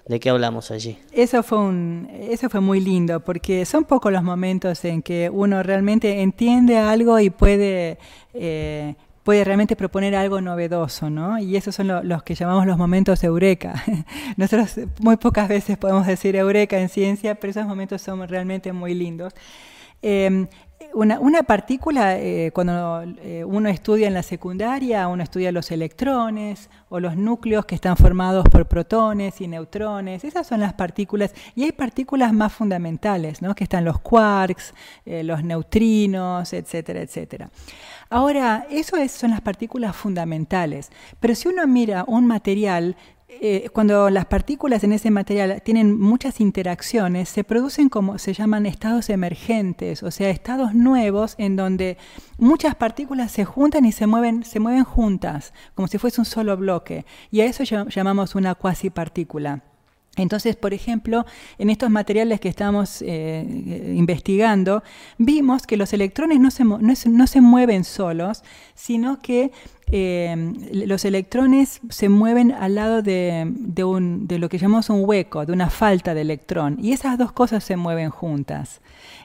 ¿De 0.07 0.19
qué 0.19 0.29
hablamos 0.29 0.69
allí? 0.71 0.97
Eso 1.13 1.43
fue, 1.43 1.59
un, 1.59 2.09
eso 2.11 2.49
fue 2.49 2.59
muy 2.59 2.81
lindo, 2.81 3.21
porque 3.21 3.65
son 3.65 3.85
pocos 3.85 4.11
los 4.11 4.23
momentos 4.23 4.83
en 4.83 5.01
que 5.01 5.29
uno 5.29 5.63
realmente 5.63 6.21
entiende 6.21 6.77
algo 6.77 7.19
y 7.19 7.29
puede 7.29 7.97
eh, 8.33 8.95
puede 9.23 9.43
realmente 9.43 9.75
proponer 9.75 10.15
algo 10.15 10.41
novedoso, 10.41 11.09
¿no? 11.09 11.39
Y 11.39 11.55
esos 11.55 11.73
son 11.73 12.07
los 12.07 12.23
que 12.23 12.35
llamamos 12.35 12.67
los 12.67 12.77
momentos 12.77 13.23
eureka. 13.23 13.81
Nosotros 14.37 14.79
muy 14.99 15.17
pocas 15.17 15.47
veces 15.47 15.77
podemos 15.77 16.05
decir 16.05 16.35
eureka 16.35 16.77
en 16.79 16.89
ciencia, 16.89 17.35
pero 17.35 17.51
esos 17.51 17.65
momentos 17.65 18.01
son 18.01 18.27
realmente 18.27 18.73
muy 18.73 18.93
lindos. 18.93 19.33
Em, 20.01 20.47
una, 20.93 21.43
partícula, 21.43 22.17
eh, 22.17 22.51
cuando 22.53 23.03
eh, 23.21 23.43
uno 23.43 23.69
estudia 23.69 24.07
en 24.07 24.13
la 24.13 24.23
secundaria, 24.23 25.07
uno 25.07 25.23
estudia 25.23 25.51
los 25.51 25.71
electrones 25.71 26.69
o 26.89 26.99
los 26.99 27.17
núcleos 27.17 27.65
que 27.65 27.75
están 27.75 27.97
formados 27.97 28.47
por 28.49 28.67
protones 28.67 29.41
y 29.41 29.47
neutrones, 29.47 30.23
esas 30.23 30.45
son 30.45 30.59
las 30.59 30.73
partículas, 30.73 31.33
y 31.55 31.63
hay 31.63 31.71
partículas 31.71 32.33
más 32.33 32.53
fundamentales, 32.53 33.41
¿no? 33.41 33.55
que 33.55 33.63
están 33.63 33.85
los 33.85 33.99
quarks, 33.99 34.73
eh, 35.05 35.23
los 35.23 35.43
neutrinos, 35.43 36.53
etcétera, 36.53 37.01
etcétera. 37.01 37.49
Ahora, 38.09 38.67
eso 38.69 38.97
son 39.09 39.31
las 39.31 39.41
partículas 39.41 39.95
fundamentales, 39.95 40.91
pero 41.19 41.33
si 41.33 41.47
uno 41.47 41.65
mira 41.65 42.03
un 42.07 42.27
material, 42.27 42.95
eh, 43.41 43.69
cuando 43.73 44.09
las 44.09 44.25
partículas 44.25 44.83
en 44.83 44.93
ese 44.93 45.11
material 45.11 45.61
tienen 45.63 45.99
muchas 45.99 46.39
interacciones, 46.39 47.29
se 47.29 47.43
producen 47.43 47.89
como 47.89 48.17
se 48.17 48.33
llaman 48.33 48.65
estados 48.65 49.09
emergentes, 49.09 50.03
o 50.03 50.11
sea, 50.11 50.29
estados 50.29 50.73
nuevos 50.73 51.35
en 51.37 51.55
donde 51.55 51.97
muchas 52.37 52.75
partículas 52.75 53.31
se 53.31 53.45
juntan 53.45 53.85
y 53.85 53.91
se 53.91 54.07
mueven, 54.07 54.43
se 54.43 54.59
mueven 54.59 54.83
juntas, 54.83 55.53
como 55.75 55.87
si 55.87 55.97
fuese 55.97 56.21
un 56.21 56.25
solo 56.25 56.57
bloque. 56.57 57.05
Y 57.31 57.41
a 57.41 57.45
eso 57.45 57.63
llamamos 57.63 58.35
una 58.35 58.55
cuasipartícula. 58.55 59.72
Entonces, 60.15 60.55
por 60.55 60.73
ejemplo, 60.73 61.25
en 61.57 61.71
estos 61.71 61.89
materiales 61.89 62.39
que 62.39 62.47
estamos 62.47 63.01
eh, 63.01 63.93
investigando, 63.95 64.83
vimos 65.17 65.65
que 65.65 65.75
los 65.75 65.91
electrones 65.91 66.39
no 66.39 66.51
se, 66.51 66.63
no 66.63 67.27
se 67.27 67.41
mueven 67.41 67.83
solos, 67.83 68.43
sino 68.75 69.19
que 69.19 69.51
eh, 69.91 70.53
los 70.71 71.05
electrones 71.05 71.81
se 71.89 72.09
mueven 72.09 72.51
al 72.51 72.75
lado 72.75 73.01
de, 73.01 73.51
un, 73.83 74.27
de, 74.27 74.39
lo 74.39 74.49
que 74.49 74.57
llamamos 74.57 74.89
un 74.89 75.03
hueco, 75.03 75.45
de 75.45 75.53
una 75.53 75.69
falta 75.69 76.13
de 76.13 76.21
electrón, 76.21 76.77
y 76.79 76.93
esas 76.93 77.17
dos 77.17 77.31
cosas 77.31 77.63
se 77.63 77.75
mueven 77.75 78.09
juntas. 78.09 78.81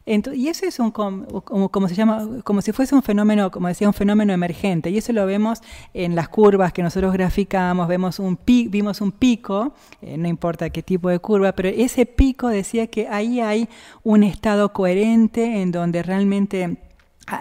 Y 0.06 0.48
eso 0.48 0.66
es 0.66 0.78
un, 0.78 0.90
como, 0.90 1.88
se 1.88 1.94
llama, 1.94 2.26
como 2.44 2.62
si 2.62 2.72
fuese 2.72 2.94
un 2.94 3.02
fenómeno, 3.02 3.50
como 3.50 3.68
decía, 3.68 3.86
un 3.86 3.94
fenómeno 3.94 4.32
emergente, 4.32 4.90
y 4.90 4.98
eso 4.98 5.12
lo 5.12 5.26
vemos 5.26 5.60
en 5.94 6.14
las 6.14 6.28
curvas 6.28 6.72
que 6.72 6.82
nosotros 6.82 7.12
graficamos, 7.12 7.88
vemos 7.88 8.18
un 8.18 8.38
vimos 8.46 9.00
un 9.00 9.12
pico, 9.12 9.74
eh, 10.00 10.16
no 10.16 10.28
importa 10.28 10.70
qué 10.70 10.82
tipo 10.82 11.08
de 11.08 11.18
curva, 11.18 11.52
pero 11.52 11.68
ese 11.68 12.06
pico 12.06 12.48
decía 12.48 12.86
que 12.86 13.08
ahí 13.08 13.40
hay 13.40 13.68
un 14.02 14.22
estado 14.22 14.72
coherente 14.72 15.60
en 15.60 15.72
donde 15.72 16.02
realmente 16.02 16.78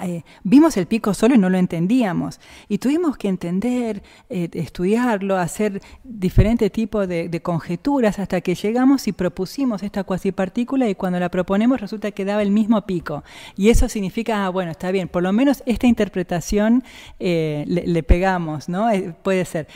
eh, 0.04 0.24
vimos 0.44 0.78
el 0.78 0.86
pico 0.86 1.14
solo 1.14 1.36
y 1.36 1.38
no 1.38 1.50
lo 1.50 1.58
entendíamos. 1.58 2.40
Y 2.68 2.78
tuvimos 2.78 3.18
que 3.18 3.28
entender, 3.28 4.04
eh, 4.30 4.50
estudiarlo, 4.54 5.38
hacer 5.38 5.82
diferentes 6.04 6.72
tipos 6.72 7.08
de, 7.08 7.38
conjeturas 7.42 8.20
hasta 8.20 8.42
que 8.42 8.56
llegamos 8.56 9.08
y 9.08 9.12
propusimos 9.12 9.84
esta 9.84 10.04
cuasipartícula 10.04 10.90
y 10.90 10.96
cuando 10.96 11.20
la 11.20 11.30
proponemos 11.30 11.80
resulta 11.80 12.12
que 12.12 12.26
daba 12.26 12.42
el 12.42 12.52
mismo 12.52 12.86
pico. 12.86 13.24
Y 13.56 13.70
eso 13.70 13.88
significa, 13.88 14.46
ah, 14.46 14.50
bueno, 14.50 14.72
está 14.72 14.92
bien, 14.92 15.08
por 15.08 15.24
lo 15.24 15.32
menos 15.32 15.62
esta 15.66 15.86
interpretación 15.88 16.84
eh, 17.20 17.64
le, 17.68 18.04
pegamos, 18.04 18.70
¿no? 18.70 18.88
puede 19.22 19.46
ser. 19.46 19.68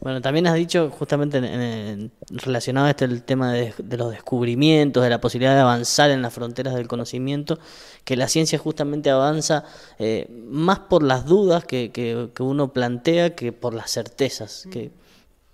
Bueno, 0.00 0.20
también 0.20 0.46
has 0.46 0.54
dicho 0.54 0.90
justamente 0.90 2.10
relacionado 2.30 2.86
a 2.86 2.90
este 2.90 3.06
el 3.06 3.22
tema 3.22 3.52
de 3.52 3.96
los 3.96 4.10
descubrimientos, 4.10 5.02
de 5.02 5.10
la 5.10 5.20
posibilidad 5.20 5.54
de 5.54 5.60
avanzar 5.60 6.10
en 6.10 6.22
las 6.22 6.34
fronteras 6.34 6.74
del 6.74 6.86
conocimiento, 6.86 7.58
que 8.04 8.16
la 8.16 8.28
ciencia 8.28 8.58
justamente 8.58 9.10
avanza 9.10 9.55
eh, 9.98 10.26
más 10.48 10.80
por 10.80 11.02
las 11.02 11.26
dudas 11.26 11.64
que, 11.64 11.90
que, 11.92 12.42
uno 12.42 12.72
plantea 12.72 13.34
que 13.34 13.52
por 13.52 13.74
las 13.74 13.90
certezas. 13.90 14.66
Que, 14.70 14.90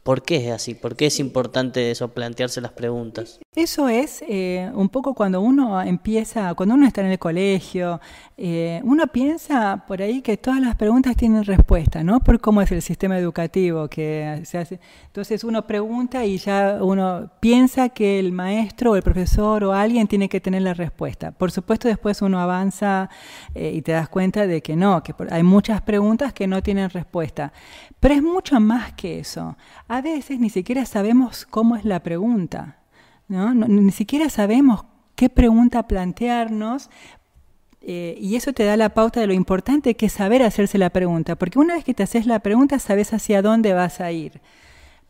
¿Por 0.03 0.23
qué 0.23 0.47
es 0.47 0.53
así? 0.53 0.75
¿Por 0.75 0.97
qué 0.97 1.07
es 1.07 1.21
importante 1.21 1.91
eso, 1.91 2.09
plantearse 2.09 2.61
las 2.61 2.73
preguntas? 2.73 3.41
Eso 3.55 3.87
es 3.87 4.25
eh, 4.27 4.71
un 4.73 4.89
poco 4.89 5.13
cuando 5.13 5.43
uno 5.43 5.83
empieza, 5.83 6.55
cuando 6.55 6.75
uno 6.75 6.87
está 6.87 7.03
en 7.03 7.09
el 7.09 7.19
colegio, 7.19 8.01
eh, 8.39 8.81
uno 8.83 9.07
piensa 9.09 9.85
por 9.87 10.01
ahí 10.01 10.23
que 10.23 10.39
todas 10.39 10.59
las 10.59 10.75
preguntas 10.75 11.15
tienen 11.17 11.45
respuesta, 11.45 12.03
¿no? 12.03 12.21
Por 12.21 12.41
cómo 12.41 12.63
es 12.63 12.73
el 12.73 12.81
sistema 12.81 13.19
educativo 13.19 13.89
que 13.89 14.41
se 14.45 14.57
hace. 14.57 14.81
Entonces 15.05 15.45
uno 15.45 15.67
pregunta 15.67 16.25
y 16.25 16.39
ya 16.39 16.79
uno 16.81 17.31
piensa 17.41 17.91
que 17.91 18.19
el 18.19 18.33
maestro 18.33 18.93
o 18.93 18.97
el 18.97 19.03
profesor 19.03 19.65
o 19.65 19.75
alguien 19.75 20.09
tiene 20.09 20.31
que 20.31 20.41
tener 20.41 20.63
la 20.63 20.73
respuesta. 20.73 21.33
Por 21.33 21.53
supuesto, 21.53 21.89
después 21.89 22.23
uno 22.23 22.41
avanza 22.41 23.11
eh, 23.55 23.71
y 23.75 23.83
te 23.83 23.93
das 23.93 24.09
cuenta 24.09 24.47
de 24.47 24.63
que 24.63 24.77
no, 24.77 25.03
que 25.03 25.15
hay 25.31 25.43
muchas 25.43 25.83
preguntas 25.83 26.33
que 26.33 26.47
no 26.47 26.63
tienen 26.63 26.89
respuesta. 26.89 27.53
Pero 28.01 28.15
es 28.15 28.23
mucho 28.23 28.59
más 28.61 28.95
que 28.95 29.19
eso. 29.19 29.59
A 29.89 30.01
veces 30.01 30.41
ni 30.41 30.49
siquiera 30.49 30.87
sabemos 30.87 31.45
cómo 31.45 31.77
es 31.77 31.85
la 31.85 32.03
pregunta, 32.03 32.79
ni 33.29 33.93
siquiera 33.93 34.29
sabemos 34.29 34.85
qué 35.15 35.29
pregunta 35.29 35.87
plantearnos 35.87 36.91
eh, 37.81 38.17
y 38.21 38.37
eso 38.37 38.53
te 38.53 38.65
da 38.65 38.77
la 38.77 38.95
pauta 38.95 39.21
de 39.21 39.27
lo 39.27 39.33
importante 39.33 39.97
que 39.97 40.07
es 40.07 40.13
saber 40.13 40.43
hacerse 40.43 40.79
la 40.79 40.91
pregunta, 40.91 41.37
porque 41.37 41.59
una 41.59 41.75
vez 41.75 41.85
que 41.85 41.95
te 41.95 42.05
haces 42.05 42.27
la 42.27 42.39
pregunta 42.39 42.79
sabes 42.79 43.13
hacia 43.13 43.43
dónde 43.43 43.73
vas 43.73 44.01
a 44.01 44.13
ir. 44.13 44.41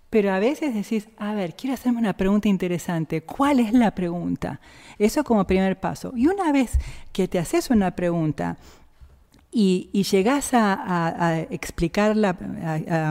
Pero 0.09 0.33
a 0.33 0.39
veces 0.39 0.75
decís, 0.75 1.09
a 1.17 1.33
ver, 1.33 1.55
quiero 1.55 1.73
hacerme 1.75 1.99
una 1.99 2.13
pregunta 2.15 2.49
interesante. 2.49 3.23
¿Cuál 3.23 3.61
es 3.61 3.73
la 3.73 3.95
pregunta? 3.95 4.61
Eso 4.99 5.25
como 5.25 5.47
primer 5.47 5.81
paso. 5.81 6.13
Y 6.15 6.27
una 6.27 6.53
vez 6.53 6.79
que 7.13 7.29
te 7.29 7.39
haces 7.39 7.71
una 7.71 7.93
pregunta 7.93 8.59
y, 9.55 9.91
y 9.93 10.05
llegás 10.05 10.55
a, 10.55 11.47
explicarla, 11.51 12.37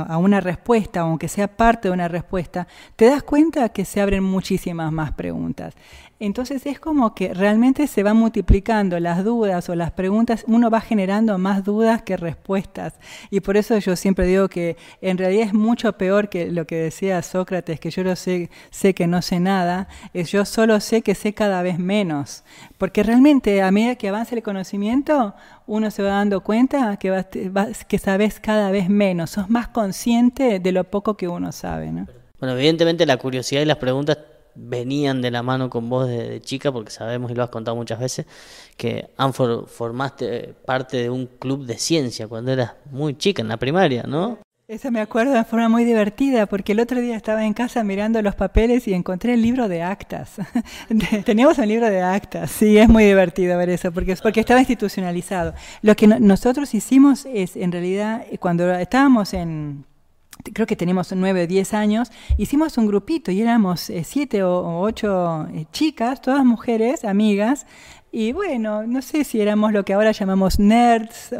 a, 0.10 0.18
una 0.18 0.42
respuesta, 0.42 1.02
aunque 1.02 1.28
sea 1.28 1.56
parte 1.56 1.88
de 1.88 1.94
una 1.94 2.08
respuesta, 2.08 2.68
te 2.96 3.06
das 3.06 3.22
cuenta 3.22 3.70
que 3.70 3.86
se 3.86 4.02
abren 4.02 4.24
muchísimas 4.24 4.92
más 4.92 5.12
preguntas. 5.12 5.76
Entonces 6.22 6.68
es 6.68 6.80
como 6.80 7.16
que 7.16 7.34
realmente 7.34 7.88
se 7.88 8.04
van 8.04 8.16
multiplicando 8.16 9.00
las 9.00 9.24
dudas 9.24 9.68
o 9.70 9.76
las 9.76 9.90
preguntas, 9.90 10.46
uno 10.48 10.70
va 10.70 10.80
generando 10.80 11.40
más 11.40 11.64
dudas 11.64 12.04
que 12.04 12.16
respuestas. 12.16 12.94
Y 13.32 13.40
por 13.40 13.58
eso 13.58 13.76
yo 13.80 13.96
siempre 13.96 14.28
digo 14.28 14.48
que 14.48 14.78
en 15.02 15.18
realidad 15.18 15.48
es 15.48 15.54
mucho 15.56 15.94
peor 15.94 16.30
que 16.30 16.52
lo 16.52 16.68
que 16.68 16.76
decía 16.76 17.24
Sócrates, 17.24 17.80
que 17.80 17.90
yo 17.90 18.04
no 18.04 18.16
sé, 18.16 18.52
sé 18.70 18.94
que 18.94 19.08
no 19.08 19.24
sé 19.24 19.40
nada, 19.40 19.88
es 20.14 20.32
yo 20.32 20.46
solo 20.46 20.80
sé 20.80 21.02
que 21.02 21.16
sé 21.16 21.34
cada 21.34 21.64
vez 21.64 21.80
menos. 21.80 22.44
Porque 22.78 23.02
realmente 23.02 23.64
a 23.64 23.72
medida 23.72 23.96
que 23.96 24.08
avanza 24.08 24.36
el 24.36 24.44
conocimiento, 24.44 25.34
uno 25.66 25.90
se 25.90 26.04
va 26.04 26.10
dando 26.10 26.42
cuenta 26.42 26.98
que, 26.98 27.26
que 27.88 27.98
sabes 27.98 28.40
cada 28.40 28.70
vez 28.70 28.90
menos, 28.90 29.32
sos 29.32 29.50
más 29.50 29.70
consciente 29.70 30.60
de 30.60 30.72
lo 30.72 30.84
poco 30.84 31.18
que 31.18 31.28
uno 31.28 31.52
sabe. 31.52 31.92
¿no? 31.92 32.06
Bueno, 32.40 32.54
evidentemente 32.54 33.08
la 33.08 33.18
curiosidad 33.18 33.62
y 33.64 33.66
las 33.66 33.78
preguntas 33.78 34.20
venían 34.56 35.22
de 35.22 35.32
la 35.32 35.44
mano 35.44 35.70
con 35.70 35.90
vos 35.90 36.08
de, 36.08 36.42
chica, 36.42 36.72
porque 36.72 36.92
sabemos 36.92 37.32
y 37.32 37.36
lo 37.36 37.44
has 37.44 37.50
contado 37.50 37.76
muchas 37.76 38.00
veces, 38.00 38.26
que 38.78 39.10
han 39.18 39.34
formaste 39.34 40.54
parte 40.66 40.98
de 40.98 41.10
un 41.10 41.28
club 41.28 41.66
de 41.66 41.78
ciencia 41.78 42.28
cuando 42.28 42.52
eras 42.52 42.74
muy 42.92 43.18
chica, 43.18 43.42
en 43.42 43.48
la 43.48 43.58
primaria, 43.58 44.04
¿no? 44.04 44.40
Eso 44.72 44.90
me 44.90 45.02
acuerdo 45.02 45.34
de 45.34 45.44
forma 45.44 45.68
muy 45.68 45.84
divertida, 45.84 46.46
porque 46.46 46.72
el 46.72 46.80
otro 46.80 47.02
día 47.02 47.18
estaba 47.18 47.46
en 47.46 47.54
casa 47.54 47.84
mirando 47.84 48.22
los 48.22 48.36
papeles 48.36 48.88
y 48.88 48.94
encontré 48.94 49.34
el 49.34 49.42
libro 49.42 49.68
de 49.68 49.82
actas. 49.82 50.36
Teníamos 51.26 51.58
un 51.58 51.68
libro 51.68 51.90
de 51.90 52.02
actas, 52.02 52.52
sí, 52.52 52.78
es 52.78 52.88
muy 52.88 53.04
divertido 53.04 53.58
ver 53.58 53.70
eso, 53.70 53.92
porque, 53.92 54.16
porque 54.16 54.40
estaba 54.40 54.62
institucionalizado. 54.62 55.54
Lo 55.82 55.94
que 55.98 56.08
nosotros 56.08 56.74
hicimos 56.74 57.26
es, 57.26 57.58
en 57.58 57.74
realidad, 57.74 58.26
cuando 58.40 58.72
estábamos 58.72 59.34
en, 59.34 59.84
creo 60.54 60.68
que 60.68 60.76
teníamos 60.76 61.12
nueve 61.14 61.44
o 61.44 61.48
diez 61.48 61.74
años, 61.74 62.12
hicimos 62.38 62.78
un 62.78 62.88
grupito 62.88 63.32
y 63.32 63.42
éramos 63.42 63.90
eh, 63.90 64.04
siete 64.04 64.44
o, 64.44 64.80
ocho 64.82 65.48
eh, 65.54 65.66
chicas, 65.72 66.22
todas 66.22 66.46
mujeres, 66.46 67.06
amigas, 67.06 67.66
y 68.14 68.34
bueno, 68.34 68.86
no 68.86 69.02
sé 69.02 69.24
si 69.24 69.40
éramos 69.40 69.72
lo 69.72 69.86
que 69.86 69.94
ahora 69.94 70.12
llamamos 70.12 70.60
nerds, 70.60 71.34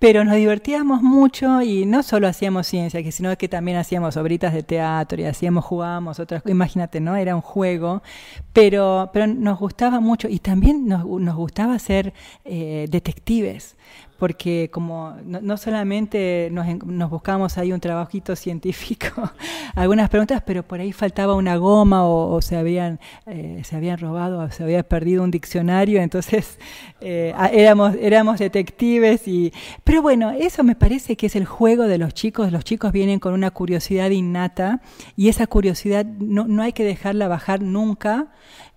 pero 0.00 0.24
nos 0.24 0.34
divertíamos 0.34 1.00
mucho 1.00 1.62
y 1.62 1.86
no 1.86 2.02
solo 2.02 2.26
hacíamos 2.26 2.66
ciencia, 2.66 3.00
sino 3.12 3.36
que 3.38 3.48
también 3.48 3.76
hacíamos 3.76 4.16
obritas 4.16 4.52
de 4.52 4.64
teatro 4.64 5.20
y 5.20 5.26
hacíamos, 5.26 5.64
jugábamos 5.64 6.18
otras 6.18 6.42
imagínate, 6.46 6.98
¿no? 6.98 7.14
Era 7.14 7.36
un 7.36 7.40
juego, 7.40 8.02
pero, 8.52 9.10
pero 9.12 9.28
nos 9.28 9.60
gustaba 9.60 10.00
mucho 10.00 10.28
y 10.28 10.40
también 10.40 10.88
nos, 10.88 11.04
nos 11.04 11.36
gustaba 11.36 11.78
ser 11.78 12.12
eh, 12.44 12.86
detectives 12.90 13.76
porque 14.18 14.70
como 14.72 15.14
no, 15.24 15.56
solamente 15.56 16.50
nos, 16.50 17.10
buscamos 17.10 17.58
ahí 17.58 17.72
un 17.72 17.80
trabajito 17.80 18.34
científico, 18.36 19.08
algunas 19.74 20.08
preguntas, 20.08 20.42
pero 20.44 20.62
por 20.62 20.80
ahí 20.80 20.92
faltaba 20.92 21.34
una 21.34 21.56
goma 21.56 22.06
o, 22.06 22.40
se, 22.40 22.56
habían, 22.56 22.98
eh, 23.26 23.62
se 23.64 23.76
habían 23.76 23.98
robado 23.98 24.40
o 24.40 24.50
se 24.50 24.62
había 24.62 24.82
perdido 24.82 25.22
un 25.22 25.30
diccionario, 25.30 26.00
entonces 26.00 26.58
eh, 27.00 27.34
éramos, 27.52 27.94
éramos 28.00 28.38
detectives. 28.38 29.28
Y, 29.28 29.52
pero 29.84 30.02
bueno, 30.02 30.30
eso 30.30 30.64
me 30.64 30.74
parece 30.74 31.16
que 31.16 31.26
es 31.26 31.36
el 31.36 31.44
juego 31.44 31.84
de 31.84 31.98
los 31.98 32.14
chicos. 32.14 32.52
Los 32.52 32.64
chicos 32.64 32.92
vienen 32.92 33.20
con 33.20 33.34
una 33.34 33.50
curiosidad 33.50 34.10
innata 34.10 34.80
y 35.16 35.28
esa 35.28 35.46
curiosidad 35.46 36.04
no, 36.04 36.46
no 36.46 36.62
hay 36.62 36.72
que 36.72 36.84
dejarla 36.84 37.28
bajar 37.28 37.62
nunca. 37.62 38.28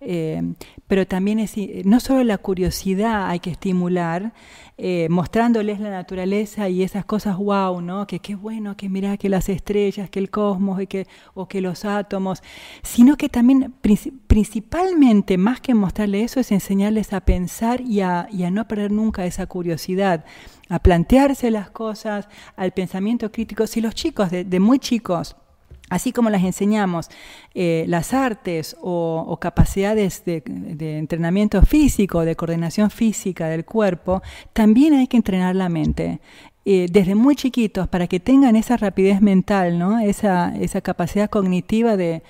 Eh, 0.02 0.42
pero 0.88 1.06
también 1.06 1.40
es, 1.40 1.56
no 1.86 2.00
solo 2.00 2.24
la 2.24 2.38
curiosidad 2.38 3.28
hay 3.28 3.40
que 3.40 3.52
estimular, 3.52 4.34
eh, 4.78 5.08
mostrándoles 5.30 5.80
la 5.80 5.92
naturaleza 5.92 6.70
y 6.70 6.82
esas 6.82 7.06
cosas 7.06 7.38
wow, 7.38 7.82
¿no? 7.82 8.08
Que 8.08 8.18
qué 8.18 8.34
bueno, 8.34 8.76
que 8.76 8.90
mira 8.90 9.16
que 9.16 9.30
las 9.30 9.48
estrellas, 9.48 10.10
que 10.10 10.18
el 10.18 10.32
cosmos 10.32 10.82
y 10.82 10.88
que, 10.88 11.06
o 11.36 11.48
que 11.48 11.62
los 11.62 11.86
átomos, 11.86 12.42
sino 12.82 13.16
que 13.16 13.30
también 13.30 13.72
principalmente 14.26 15.38
más 15.38 15.62
que 15.62 15.76
mostrarles 15.76 16.32
eso 16.32 16.40
es 16.40 16.52
enseñarles 16.52 17.14
a 17.14 17.22
pensar 17.22 17.80
y 17.82 18.02
a, 18.02 18.28
y 18.32 18.42
a 18.42 18.50
no 18.50 18.68
perder 18.68 18.92
nunca 18.92 19.24
esa 19.24 19.46
curiosidad 19.46 20.26
a 20.68 20.80
plantearse 20.80 21.52
las 21.52 21.70
cosas, 21.70 22.28
al 22.56 22.72
pensamiento 22.72 23.32
crítico. 23.32 23.68
Si 23.68 23.82
los 23.82 23.94
chicos 23.94 24.32
de 24.32 24.60
muy 24.60 24.80
chicos 24.80 25.36
Así 25.90 26.12
como 26.12 26.30
las 26.30 26.44
enseñamos 26.44 27.10
eh, 27.56 27.86
las 27.88 28.14
artes 28.14 28.78
o, 28.82 29.38
capacidades 29.42 30.24
de, 30.26 30.44
entrenamiento 30.98 31.62
físico, 31.64 32.26
de 32.26 32.36
coordinación 32.36 32.92
física 32.92 33.48
del 33.48 33.66
cuerpo, 33.66 34.22
también 34.54 34.94
hay 34.94 35.08
que 35.08 35.18
entrenar 35.18 35.56
la 35.56 35.70
mente. 35.70 36.20
Eh, 36.66 36.88
desde 36.92 37.16
muy 37.16 37.36
chiquitos 37.36 37.88
para 37.88 38.06
que 38.06 38.20
tengan 38.20 38.56
esa 38.56 38.78
rapidez 38.78 39.22
mental, 39.22 39.80
¿no? 39.80 39.98
esa, 40.00 40.56
esa 40.60 40.82
capacidad 40.82 41.30
cognitiva 41.30 41.98
de, 41.98 42.22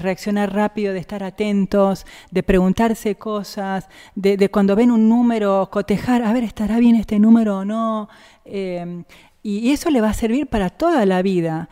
reaccionar 0.00 0.52
rápido, 0.52 0.92
de 0.92 0.98
estar 0.98 1.22
atentos, 1.22 2.06
de 2.30 2.42
preguntarse 2.42 3.14
cosas, 3.14 3.88
de, 4.16 4.48
cuando 4.48 4.74
ven 4.74 4.90
un 4.90 5.08
número, 5.08 5.68
cotejar, 5.70 6.22
a 6.22 6.32
ver, 6.32 6.42
¿estará 6.42 6.78
bien 6.78 6.96
este 6.96 7.20
número 7.20 7.58
o 7.58 7.64
no? 7.64 8.08
Eh, 8.44 9.04
y 9.44 9.72
eso 9.72 9.90
le 9.90 10.00
va 10.00 10.10
a 10.10 10.14
servir 10.14 10.46
para 10.46 10.70
toda 10.70 11.04
la 11.04 11.20
vida. 11.20 11.68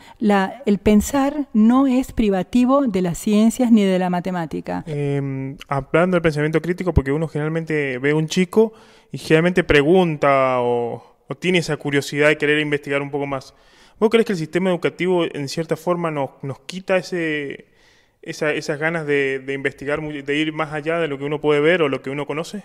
El 0.65 0.77
pensar 0.79 1.47
no 1.53 1.87
es 1.87 2.11
privativo 2.11 2.85
de 2.85 3.01
las 3.01 3.17
ciencias 3.17 3.71
ni 3.71 3.85
de 3.85 3.97
la 3.97 4.09
matemática. 4.09 4.83
Eh, 4.87 5.55
hablando 5.69 6.15
del 6.15 6.21
pensamiento 6.21 6.61
crítico, 6.61 6.93
porque 6.93 7.13
uno 7.13 7.29
generalmente 7.29 7.97
ve 7.97 8.11
a 8.11 8.15
un 8.15 8.27
chico 8.27 8.73
y 9.11 9.17
generalmente 9.17 9.63
pregunta 9.63 10.57
o, 10.59 11.17
tiene 11.39 11.59
esa 11.59 11.77
curiosidad 11.77 12.27
de 12.27 12.37
querer 12.37 12.59
investigar 12.59 13.01
un 13.01 13.09
poco 13.09 13.25
más. 13.25 13.53
¿Vos 13.99 14.09
crees 14.09 14.25
que 14.25 14.33
el 14.33 14.39
sistema 14.39 14.69
educativo 14.69 15.23
en 15.23 15.47
cierta 15.47 15.77
forma 15.77 16.11
nos, 16.11 16.31
nos 16.41 16.59
quita 16.59 16.97
esas 16.97 18.79
ganas 18.79 19.05
de, 19.05 19.39
de 19.39 19.53
investigar, 19.53 20.01
de 20.01 20.35
ir 20.35 20.51
más 20.51 20.73
allá 20.73 20.99
de 20.99 21.07
lo 21.07 21.17
que 21.17 21.23
uno 21.23 21.39
puede 21.39 21.61
ver 21.61 21.83
o 21.83 21.87
lo 21.87 22.01
que 22.01 22.09
uno 22.09 22.25
conoce? 22.25 22.63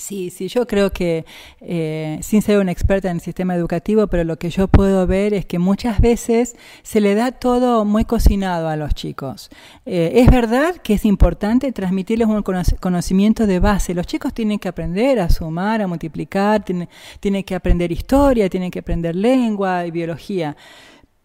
Sí, 0.00 0.30
sí, 0.30 0.48
yo 0.48 0.66
creo 0.66 0.92
que, 0.92 1.26
eh, 1.60 2.18
sin 2.22 2.40
ser 2.40 2.58
una 2.58 2.72
experta 2.72 3.10
en 3.10 3.18
el 3.18 3.20
sistema 3.20 3.54
educativo, 3.54 4.06
pero 4.06 4.24
lo 4.24 4.38
que 4.38 4.48
yo 4.48 4.66
puedo 4.66 5.06
ver 5.06 5.34
es 5.34 5.44
que 5.44 5.58
muchas 5.58 6.00
veces 6.00 6.56
se 6.82 7.02
le 7.02 7.14
da 7.14 7.32
todo 7.32 7.84
muy 7.84 8.06
cocinado 8.06 8.68
a 8.68 8.76
los 8.76 8.94
chicos. 8.94 9.50
Eh, 9.84 10.12
es 10.14 10.30
verdad 10.30 10.76
que 10.76 10.94
es 10.94 11.04
importante 11.04 11.70
transmitirles 11.72 12.28
un 12.28 12.42
conocimiento 12.42 13.46
de 13.46 13.60
base. 13.60 13.92
Los 13.92 14.06
chicos 14.06 14.32
tienen 14.32 14.58
que 14.58 14.68
aprender 14.68 15.20
a 15.20 15.28
sumar, 15.28 15.82
a 15.82 15.86
multiplicar, 15.86 16.64
tienen 16.64 17.44
que 17.44 17.54
aprender 17.54 17.92
historia, 17.92 18.48
tienen 18.48 18.70
que 18.70 18.78
aprender 18.78 19.14
lengua 19.14 19.84
y 19.86 19.90
biología. 19.90 20.56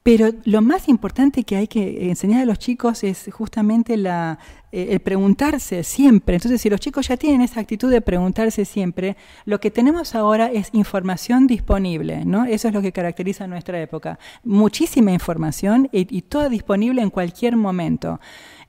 Pero 0.07 0.29
lo 0.43 0.61
más 0.61 0.87
importante 0.87 1.45
que 1.45 1.55
hay 1.55 1.67
que 1.67 2.11
enseñar 2.11 2.43
a 2.43 2.45
los 2.45 2.59
chicos 2.59 3.03
es 3.03 3.27
justamente 3.33 3.95
eh, 3.95 4.37
el 4.71 4.99
preguntarse 4.99 5.83
siempre. 5.83 6.35
Entonces, 6.35 6.61
si 6.61 6.69
los 6.69 6.79
chicos 6.79 7.07
ya 7.07 7.17
tienen 7.17 7.41
esa 7.41 7.59
actitud 7.59 7.89
de 7.89 8.01
preguntarse 8.01 8.65
siempre, 8.65 9.17
lo 9.45 9.59
que 9.59 9.71
tenemos 9.71 10.13
ahora 10.13 10.51
es 10.51 10.69
información 10.73 11.47
disponible, 11.47 12.23
¿no? 12.23 12.45
Eso 12.45 12.67
es 12.67 12.75
lo 12.75 12.83
que 12.83 12.91
caracteriza 12.91 13.47
nuestra 13.47 13.81
época. 13.81 14.19
Muchísima 14.43 15.11
información 15.11 15.89
y 15.91 16.21
toda 16.21 16.49
disponible 16.49 17.01
en 17.01 17.09
cualquier 17.09 17.55
momento. 17.55 18.19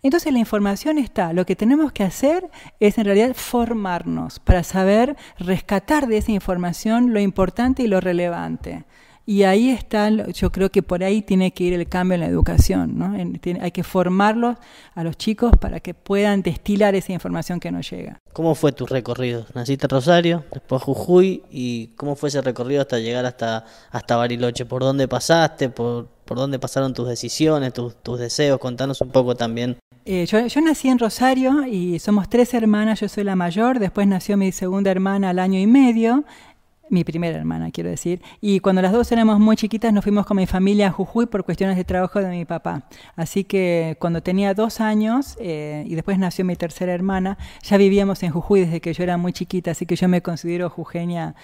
Entonces 0.02 0.32
la 0.32 0.38
información 0.38 0.96
está, 0.96 1.34
lo 1.34 1.44
que 1.44 1.54
tenemos 1.54 1.92
que 1.92 2.04
hacer 2.04 2.50
es 2.80 2.96
en 2.96 3.04
realidad 3.04 3.34
formarnos 3.34 4.38
para 4.38 4.62
saber 4.62 5.18
rescatar 5.38 6.06
de 6.06 6.16
esa 6.16 6.32
información 6.32 7.12
lo 7.12 7.20
importante 7.20 7.82
y 7.82 7.88
lo 7.88 8.00
relevante. 8.00 8.86
Y 9.28 9.42
ahí 9.42 9.70
está, 9.70 10.08
yo 10.08 10.52
creo 10.52 10.70
que 10.70 10.84
por 10.84 11.02
ahí 11.02 11.20
tiene 11.20 11.50
que 11.50 11.64
ir 11.64 11.72
el 11.72 11.88
cambio 11.88 12.14
en 12.14 12.20
la 12.20 12.26
educación, 12.26 12.96
¿no? 12.96 13.12
hay 13.60 13.70
que 13.72 13.82
formarlos 13.82 14.56
a 14.94 15.02
los 15.02 15.16
chicos 15.16 15.50
para 15.60 15.80
que 15.80 15.94
puedan 15.94 16.42
destilar 16.42 16.94
esa 16.94 17.12
información 17.12 17.58
que 17.58 17.72
nos 17.72 17.90
llega. 17.90 18.20
¿Cómo 18.32 18.54
fue 18.54 18.70
tu 18.70 18.86
recorrido? 18.86 19.44
Naciste 19.52 19.86
en 19.86 19.90
Rosario, 19.90 20.44
después 20.52 20.80
Jujuy, 20.80 21.42
y 21.50 21.88
¿cómo 21.96 22.14
fue 22.14 22.28
ese 22.28 22.40
recorrido 22.40 22.82
hasta 22.82 23.00
llegar 23.00 23.26
hasta, 23.26 23.64
hasta 23.90 24.14
Bariloche? 24.14 24.64
¿Por 24.64 24.82
dónde 24.82 25.08
pasaste? 25.08 25.70
¿Por, 25.70 26.06
por 26.24 26.36
dónde 26.36 26.60
pasaron 26.60 26.94
tus 26.94 27.08
decisiones, 27.08 27.72
tus, 27.72 27.96
tus 27.96 28.20
deseos? 28.20 28.60
Contanos 28.60 29.00
un 29.00 29.10
poco 29.10 29.34
también. 29.34 29.76
Eh, 30.04 30.24
yo, 30.26 30.46
yo, 30.46 30.60
nací 30.60 30.86
en 30.86 31.00
Rosario 31.00 31.66
y 31.66 31.98
somos 31.98 32.28
tres 32.28 32.54
hermanas, 32.54 33.00
yo 33.00 33.08
soy 33.08 33.24
la 33.24 33.34
mayor, 33.34 33.80
después 33.80 34.06
nació 34.06 34.36
mi 34.36 34.52
segunda 34.52 34.92
hermana 34.92 35.30
al 35.30 35.40
año 35.40 35.58
y 35.58 35.66
medio 35.66 36.24
mi 36.88 37.04
primera 37.04 37.36
hermana, 37.36 37.70
quiero 37.70 37.90
decir. 37.90 38.22
Y 38.40 38.60
cuando 38.60 38.82
las 38.82 38.92
dos 38.92 39.10
éramos 39.10 39.40
muy 39.40 39.56
chiquitas 39.56 39.92
nos 39.92 40.04
fuimos 40.04 40.26
con 40.26 40.36
mi 40.36 40.46
familia 40.46 40.88
a 40.88 40.90
Jujuy 40.90 41.26
por 41.26 41.44
cuestiones 41.44 41.76
de 41.76 41.84
trabajo 41.84 42.20
de 42.20 42.28
mi 42.28 42.44
papá. 42.44 42.84
Así 43.16 43.44
que 43.44 43.96
cuando 43.98 44.22
tenía 44.22 44.54
dos 44.54 44.80
años 44.80 45.36
eh, 45.40 45.84
y 45.86 45.94
después 45.94 46.18
nació 46.18 46.44
mi 46.44 46.56
tercera 46.56 46.92
hermana, 46.92 47.38
ya 47.62 47.76
vivíamos 47.76 48.22
en 48.22 48.30
Jujuy 48.30 48.60
desde 48.60 48.80
que 48.80 48.92
yo 48.92 49.02
era 49.02 49.16
muy 49.16 49.32
chiquita, 49.32 49.72
así 49.72 49.86
que 49.86 49.96
yo 49.96 50.08
me 50.08 50.22
considero 50.22 50.70
jujeña 50.70 51.34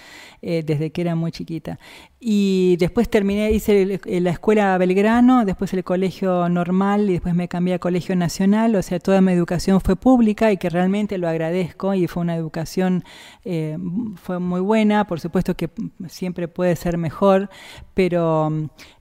eh, 0.41 0.63
desde 0.65 0.91
que 0.91 1.01
era 1.01 1.15
muy 1.15 1.31
chiquita. 1.31 1.77
Y 2.19 2.77
después 2.79 3.09
terminé, 3.09 3.51
hice 3.51 3.99
la 4.05 4.29
escuela 4.29 4.77
Belgrano, 4.77 5.43
después 5.43 5.73
el 5.73 5.83
colegio 5.83 6.47
normal 6.47 7.09
y 7.09 7.13
después 7.13 7.35
me 7.35 7.49
cambié 7.49 7.73
a 7.73 7.79
colegio 7.79 8.15
nacional, 8.15 8.75
o 8.75 8.81
sea, 8.81 8.99
toda 8.99 9.19
mi 9.19 9.33
educación 9.33 9.81
fue 9.81 9.97
pública 9.97 10.49
y 10.51 10.57
que 10.57 10.69
realmente 10.69 11.17
lo 11.17 11.27
agradezco 11.27 11.93
y 11.93 12.07
fue 12.07 12.21
una 12.21 12.37
educación, 12.37 13.03
eh, 13.43 13.77
fue 14.15 14.39
muy 14.39 14.61
buena, 14.61 15.05
por 15.05 15.19
supuesto 15.19 15.32
que 15.33 15.69
siempre 16.07 16.47
puede 16.47 16.75
ser 16.75 16.97
mejor, 16.97 17.49
pero 17.93 18.51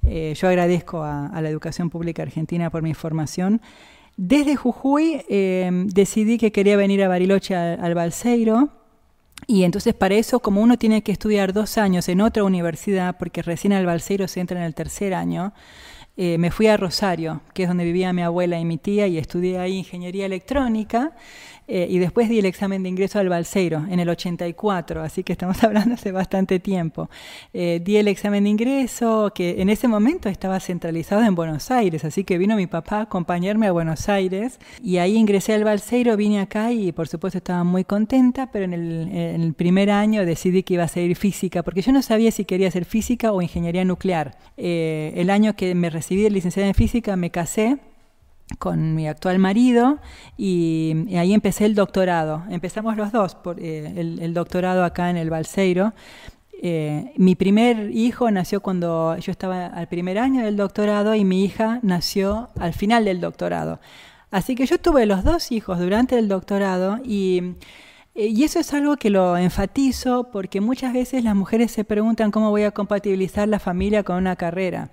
eh, 0.07 0.35
yo 0.37 0.49
agradezco 0.49 1.03
a, 1.03 1.40
la 1.40 1.49
educación 1.49 1.90
pública 1.90 2.23
argentina 2.23 2.71
por 2.71 2.83
mi 2.83 2.95
formación. 2.95 3.61
Desde 4.16 4.57
Jujuy 4.57 5.23
eh, 5.29 5.71
decidí 5.87 6.38
que 6.38 6.53
quería 6.53 6.77
venir 6.77 7.03
a 7.03 7.09
Bariloche 7.09 7.55
al 7.55 7.95
Balseiro, 7.95 8.71
y 9.47 9.64
entonces 9.64 9.95
para 9.95 10.14
eso, 10.14 10.40
como 10.40 10.61
uno 10.61 10.79
tiene 10.79 11.03
que 11.03 11.12
estudiar 11.12 11.53
dos 11.53 11.79
años 11.79 12.09
en 12.09 12.21
otra 12.21 12.45
universidad, 12.45 13.16
porque 13.18 13.42
recién 13.42 13.73
al 13.73 13.87
Balseiro 13.87 14.29
se 14.29 14.40
entra 14.40 14.59
en 14.59 14.64
el 14.64 14.75
tercer 14.75 15.14
año, 15.14 15.53
eh, 16.16 16.37
me 16.38 16.51
fui 16.51 16.66
a 16.66 16.77
Rosario, 16.77 17.40
que 17.55 17.62
es 17.62 17.68
donde 17.68 17.85
vivía 17.85 18.12
mi 18.12 18.22
abuela 18.22 18.59
y 18.59 18.64
mi 18.64 18.79
tía, 18.79 19.07
y 19.07 19.18
estudié 19.18 19.59
ahí 19.59 19.79
ingeniería 19.79 20.27
electrónica. 20.27 21.12
Eh, 21.68 21.87
y 21.88 21.98
después 21.98 22.29
di 22.29 22.38
el 22.40 22.44
examen 22.44 22.83
de 22.83 22.88
ingreso 22.88 23.18
al 23.20 23.29
Balseiro 23.29 23.87
en 23.88 24.01
el 24.01 24.09
84, 24.09 25.01
así 25.01 25.22
que 25.22 25.33
estamos 25.33 25.62
hablando 25.64 25.94
hace 25.94 26.11
bastante 26.12 26.59
tiempo. 26.59 27.09
Eh, 27.53 27.81
di 27.83 27.96
el 27.96 28.09
examen 28.09 28.44
de 28.44 28.51
ingreso, 28.51 29.33
que 29.35 29.62
en 29.62 29.70
ese 29.70 29.87
momento 29.87 30.29
estaba 30.29 30.59
centralizado 30.59 31.22
en 31.22 31.35
Buenos 31.35 31.70
Aires, 31.70 32.05
así 32.05 32.25
que 32.25 32.37
vino 32.37 32.57
mi 32.57 32.66
papá 32.66 32.98
a 32.98 33.03
acompañarme 33.03 33.68
a 33.68 33.72
Buenos 33.72 34.09
Aires 34.09 34.59
y 34.83 34.98
ahí 34.98 35.16
ingresé 35.16 35.55
al 35.55 35.64
Balseiro, 35.64 36.16
vine 36.16 36.40
acá 36.40 36.72
y 36.72 36.90
por 36.92 37.07
supuesto 37.09 37.38
estaba 37.38 37.62
muy 37.64 37.85
contenta, 37.85 38.51
pero 38.51 38.64
en 38.64 38.75
el, 38.75 39.55
primer 39.55 39.90
año 39.90 40.27
decidí 40.27 40.62
que 40.62 40.75
iba 40.75 40.85
a 40.85 40.88
seguir 40.88 41.16
física, 41.16 41.62
porque 41.62 41.83
yo 41.83 41.92
no 41.92 42.03
sabía 42.03 42.31
si 42.33 42.44
quería 42.44 42.68
hacer 42.68 42.85
física 42.85 43.33
o 43.33 43.40
ingeniería 43.40 43.85
nuclear. 43.85 44.37
El 44.57 45.31
año 45.31 45.55
que 45.55 45.75
me 45.75 45.90
recibí 46.03 46.25
de 46.25 46.31
licenciada 46.31 46.67
en 46.67 46.75
física 46.75 47.15
me 47.15 47.31
casé 47.31 47.79
con 48.59 48.97
mi 48.97 49.07
actual 49.07 49.38
marido 49.38 50.01
y, 50.37 51.07
ahí 51.17 51.33
empecé 51.33 51.65
el 51.65 51.77
doctorado. 51.77 52.43
Empezamos 52.51 52.97
los 52.97 53.12
dos, 53.12 53.37
por, 53.37 53.61
eh, 53.61 53.95
el, 53.97 54.35
doctorado 54.35 54.83
acá 54.83 55.11
en 55.11 55.17
el 55.17 55.31
Balseiro. 55.31 55.93
Eh, 56.61 57.12
mi 57.17 57.37
primer 57.37 57.93
hijo 57.93 58.31
nació 58.33 58.61
cuando 58.61 59.17
yo 59.19 59.31
estaba 59.31 59.67
al 59.67 59.87
primer 59.87 60.19
año 60.19 60.45
del 60.45 60.57
doctorado 60.57 61.15
y 61.15 61.25
mi 61.25 61.45
hija 61.45 61.79
nació 61.83 62.51
al 62.59 62.75
final 62.75 63.05
del 63.05 63.21
doctorado. 63.21 63.79
Así 64.33 64.57
que 64.57 64.67
yo 64.67 64.79
tuve 64.79 65.07
los 65.07 65.23
dos 65.23 65.53
hijos 65.53 65.79
durante 65.79 66.19
el 66.19 66.27
doctorado 66.27 66.99
y, 67.05 67.55
eh, 68.17 68.27
y 68.27 68.43
eso 68.43 68.59
es 68.59 68.75
algo 68.75 68.97
que 68.97 69.09
lo 69.09 69.37
enfatizo 69.37 70.31
porque 70.33 70.61
muchas 70.61 70.93
veces 70.93 71.23
las 71.23 71.37
mujeres 71.37 71.71
se 71.71 71.85
preguntan 71.85 72.33
cómo 72.33 72.51
voy 72.51 72.65
a 72.65 72.73
compatibilizar 72.73 73.47
la 73.47 73.61
familia 73.61 74.03
con 74.03 74.17
una 74.17 74.35
carrera. 74.35 74.91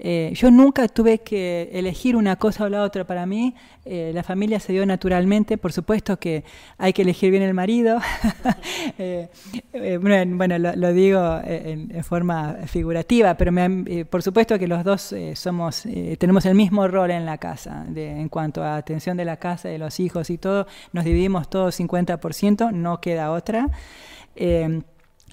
Eh, 0.00 0.32
yo 0.34 0.50
nunca 0.50 0.88
tuve 0.88 1.20
que 1.20 1.70
elegir 1.72 2.16
una 2.16 2.36
cosa 2.36 2.64
o 2.64 2.68
la 2.68 2.82
otra. 2.82 3.06
Para 3.06 3.26
mí, 3.26 3.54
eh, 3.84 4.10
la 4.12 4.22
familia 4.22 4.58
se 4.58 4.72
dio 4.72 4.84
naturalmente. 4.86 5.56
Por 5.56 5.72
supuesto 5.72 6.18
que 6.18 6.44
hay 6.78 6.92
que 6.92 7.02
elegir 7.02 7.30
bien 7.30 7.42
el 7.42 7.54
marido. 7.54 7.98
Eh, 8.96 9.98
bueno, 10.00 10.58
lo, 10.58 10.92
digo 10.92 11.40
en, 11.44 12.04
forma 12.04 12.58
figurativa, 12.66 13.34
pero 13.34 13.52
por 14.08 14.22
supuesto 14.22 14.58
que 14.58 14.68
los 14.68 14.84
dos 14.84 15.14
somos, 15.34 15.84
tenemos 16.18 16.44
el 16.46 16.54
mismo 16.54 16.86
rol 16.86 17.10
en 17.10 17.24
la 17.24 17.38
casa. 17.38 17.84
en 17.94 18.28
cuanto 18.28 18.62
a 18.62 18.76
atención 18.76 19.16
de 19.16 19.24
la 19.24 19.38
casa, 19.38 19.68
de 19.68 19.78
los 19.78 19.98
hijos 20.00 20.30
y 20.30 20.38
todo, 20.38 20.66
nos 20.92 21.04
dividimos 21.04 21.48
todos 21.48 21.78
50%, 21.80 22.72
no 22.72 23.00
queda 23.00 23.32
otra. 23.32 23.70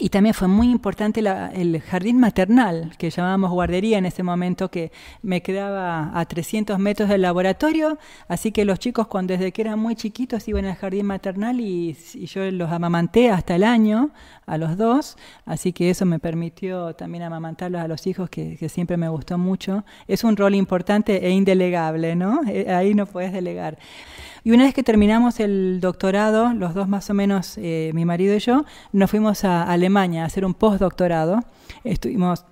Y 0.03 0.09
también 0.09 0.33
fue 0.33 0.47
muy 0.47 0.71
importante 0.71 1.19
el 1.19 1.79
jardín 1.79 2.17
maternal, 2.19 2.91
que 2.97 3.11
llamábamos 3.11 3.51
guardería 3.51 3.99
en 3.99 4.07
ese 4.07 4.23
momento, 4.23 4.71
que 4.71 4.91
me 5.21 5.43
quedaba 5.43 6.19
a 6.19 6.25
300 6.25 6.79
metros 6.79 7.07
del 7.07 7.21
laboratorio, 7.21 7.99
así 8.27 8.51
que 8.51 8.65
los 8.65 8.79
chicos 8.79 9.05
cuando 9.05 9.33
desde 9.33 9.51
que 9.51 9.61
eran 9.61 9.77
muy 9.77 9.95
chiquitos 9.95 10.47
iban 10.47 10.65
al 10.65 10.73
jardín 10.73 11.05
maternal 11.05 11.59
y, 11.59 11.95
yo 12.25 12.49
los 12.49 12.71
amamanté 12.71 13.29
hasta 13.29 13.55
el 13.55 13.63
año, 13.63 14.09
a 14.47 14.57
los 14.57 14.75
dos, 14.75 15.17
así 15.45 15.71
que 15.71 15.91
eso 15.91 16.07
me 16.07 16.17
permitió 16.17 16.95
también 16.95 17.23
amamantarlos 17.23 17.79
a 17.79 17.87
los 17.87 18.07
hijos, 18.07 18.27
que, 18.27 18.57
siempre 18.69 18.97
me 18.97 19.07
gustó 19.07 19.37
mucho. 19.37 19.85
Es 20.07 20.23
un 20.23 20.35
rol 20.35 20.55
importante 20.55 21.27
e 21.27 21.29
indelegable, 21.29 22.15
¿no? 22.15 22.41
Eh, 22.47 22.73
ahí 22.73 22.95
no 22.95 23.05
puedes 23.05 23.33
delegar. 23.33 23.77
Y 24.43 24.51
una 24.51 24.63
vez 24.63 24.73
que 24.73 24.81
terminamos 24.81 25.39
el 25.39 25.79
doctorado, 25.81 26.53
los 26.53 26.73
dos 26.73 26.87
más 26.87 27.09
o 27.09 27.13
menos, 27.13 27.57
eh, 27.57 27.91
mi 27.93 28.05
marido 28.05 28.35
y 28.35 28.39
yo, 28.39 28.65
nos 28.91 29.11
fuimos 29.11 29.43
a 29.43 29.63
Alemania 29.63 30.23
a 30.23 30.25
hacer 30.25 30.45
un 30.45 30.55
postdoctorado. 30.55 31.41
Estuvimos 31.83 32.43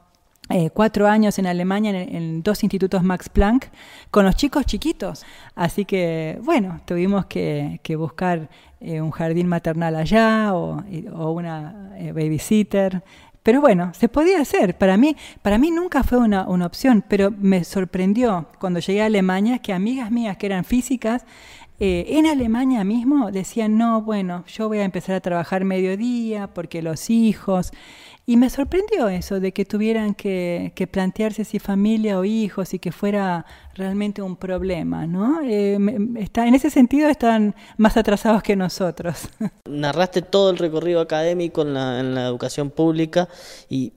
eh, 0.52 0.70
cuatro 0.70 1.08
años 1.08 1.40
en 1.40 1.48
Alemania 1.48 1.92
en, 2.02 2.44
dos 2.44 2.64
institutos 2.64 3.04
Max 3.04 3.30
Planck 3.30 3.70
con 4.12 4.24
los 4.24 4.36
chicos 4.36 4.68
chiquitos. 4.68 5.26
Así 5.56 5.84
que, 5.86 6.40
bueno, 6.44 6.80
tuvimos 6.86 7.26
que, 7.26 7.80
buscar 7.98 8.50
eh, 8.80 9.02
un 9.02 9.10
jardín 9.10 9.48
maternal 9.48 9.96
allá 9.96 10.54
o, 10.54 10.84
una 11.32 11.92
babysitter. 12.14 13.04
Pero 13.44 13.62
bueno, 13.62 13.94
se 13.94 14.10
podía 14.10 14.42
hacer. 14.42 14.78
Para 14.78 14.98
mí, 14.98 15.16
para 15.42 15.58
mí 15.58 15.72
nunca 15.72 16.04
fue 16.04 16.18
una, 16.18 16.44
opción, 16.48 17.04
pero 17.08 17.32
me 17.32 17.64
sorprendió 17.64 18.48
cuando 18.60 18.80
llegué 18.80 19.02
a 19.02 19.06
Alemania 19.06 19.60
que 19.60 19.74
amigas 19.74 20.12
mías 20.12 20.38
que 20.38 20.46
eran 20.46 20.66
físicas 20.66 21.26
eh, 21.82 22.18
en 22.18 22.28
Alemania 22.28 22.84
mismo 22.84 23.32
decían, 23.32 23.78
no, 23.78 24.02
bueno, 24.02 24.44
yo 24.48 24.68
voy 24.68 24.80
a 24.80 24.84
empezar 24.84 25.16
a 25.16 25.22
trabajar 25.22 25.64
mediodía 25.64 26.48
porque 26.54 26.82
los 26.82 27.10
hijos. 27.10 27.72
Y 28.30 28.38
me 28.38 28.52
sorprendió 28.52 29.10
eso, 29.10 29.40
de 29.40 29.52
que 29.54 29.66
tuvieran 29.66 30.14
que, 30.14 30.88
plantearse 30.92 31.44
si 31.44 31.58
familia 31.58 32.20
o 32.20 32.26
hijos 32.26 32.76
y 32.76 32.78
que 32.78 32.92
fuera 32.92 33.44
realmente 33.74 34.22
un 34.22 34.36
problema, 34.36 35.08
¿no? 35.08 35.42
Eh, 35.42 35.80
está, 36.18 36.46
en 36.46 36.54
ese 36.54 36.70
sentido 36.70 37.10
están 37.10 37.56
más 37.78 37.98
atrasados 37.98 38.44
que 38.44 38.56
nosotros. 38.56 39.30
Narraste 39.68 40.22
todo 40.22 40.52
el 40.52 40.60
recorrido 40.60 41.02
académico 41.02 41.64
en 41.64 41.74
la, 41.74 42.00
en 42.00 42.14
la 42.14 42.28
educación 42.28 42.70
pública 42.70 43.28
y 43.68 43.94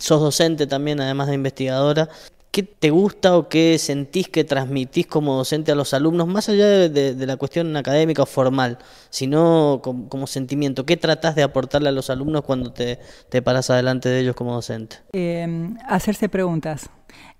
sos 0.00 0.20
docente 0.20 0.66
también, 0.66 1.00
además 1.00 1.28
de 1.28 1.34
investigadora. 1.36 2.10
¿Qué 2.52 2.62
te 2.62 2.90
gusta 2.90 3.34
o 3.34 3.48
qué 3.48 3.78
sentís 3.78 4.28
que 4.28 4.44
transmitís 4.44 5.06
como 5.06 5.34
docente 5.34 5.72
a 5.72 5.74
los 5.74 5.94
alumnos, 5.94 6.28
más 6.28 6.50
allá 6.50 6.66
de, 6.66 7.14
la 7.26 7.38
cuestión 7.38 7.74
académica 7.78 8.24
o 8.24 8.26
formal, 8.26 8.76
sino 9.08 9.80
como, 9.82 10.26
sentimiento? 10.26 10.84
¿Qué 10.84 10.98
tratás 10.98 11.34
de 11.34 11.44
aportarle 11.44 11.88
a 11.88 11.92
los 11.92 12.10
alumnos 12.10 12.42
cuando 12.42 12.70
te, 12.70 12.98
te 13.30 13.40
paras 13.40 13.70
adelante 13.70 14.10
de 14.10 14.20
ellos 14.20 14.36
como 14.36 14.52
docente? 14.52 14.96
Eh, 15.14 15.70
hacerse 15.88 16.28
preguntas. 16.28 16.90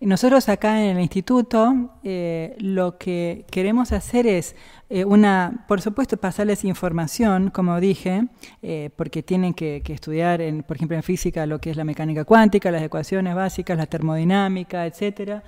Nosotros 0.05 0.49
acá 0.49 0.83
en 0.83 0.97
el 0.97 1.03
instituto 1.03 1.91
eh, 2.03 2.57
lo 2.59 2.99
que 2.99 3.47
queremos 3.53 3.93
hacer 3.93 4.27
es 4.27 4.57
eh, 4.91 5.05
una, 5.05 5.65
por 5.69 5.81
supuesto, 5.81 6.17
pasarles 6.17 6.65
información, 6.65 7.51
como 7.51 7.79
dije, 7.79 8.27
eh, 8.63 8.91
porque 8.97 9.23
tienen 9.23 9.55
que, 9.55 9.81
estudiar, 9.87 10.41
en, 10.41 10.65
por 10.65 10.77
ejemplo, 10.77 10.97
en 10.97 11.05
física 11.05 11.47
lo 11.47 11.61
que 11.61 11.71
es 11.71 11.77
la 11.77 11.85
mecánica 11.85 12.25
cuántica, 12.25 12.73
las 12.73 12.83
ecuaciones 12.83 13.35
básicas, 13.37 13.79
la 13.79 13.87
termodinámica, 13.87 14.87
etcétera. 14.87 15.45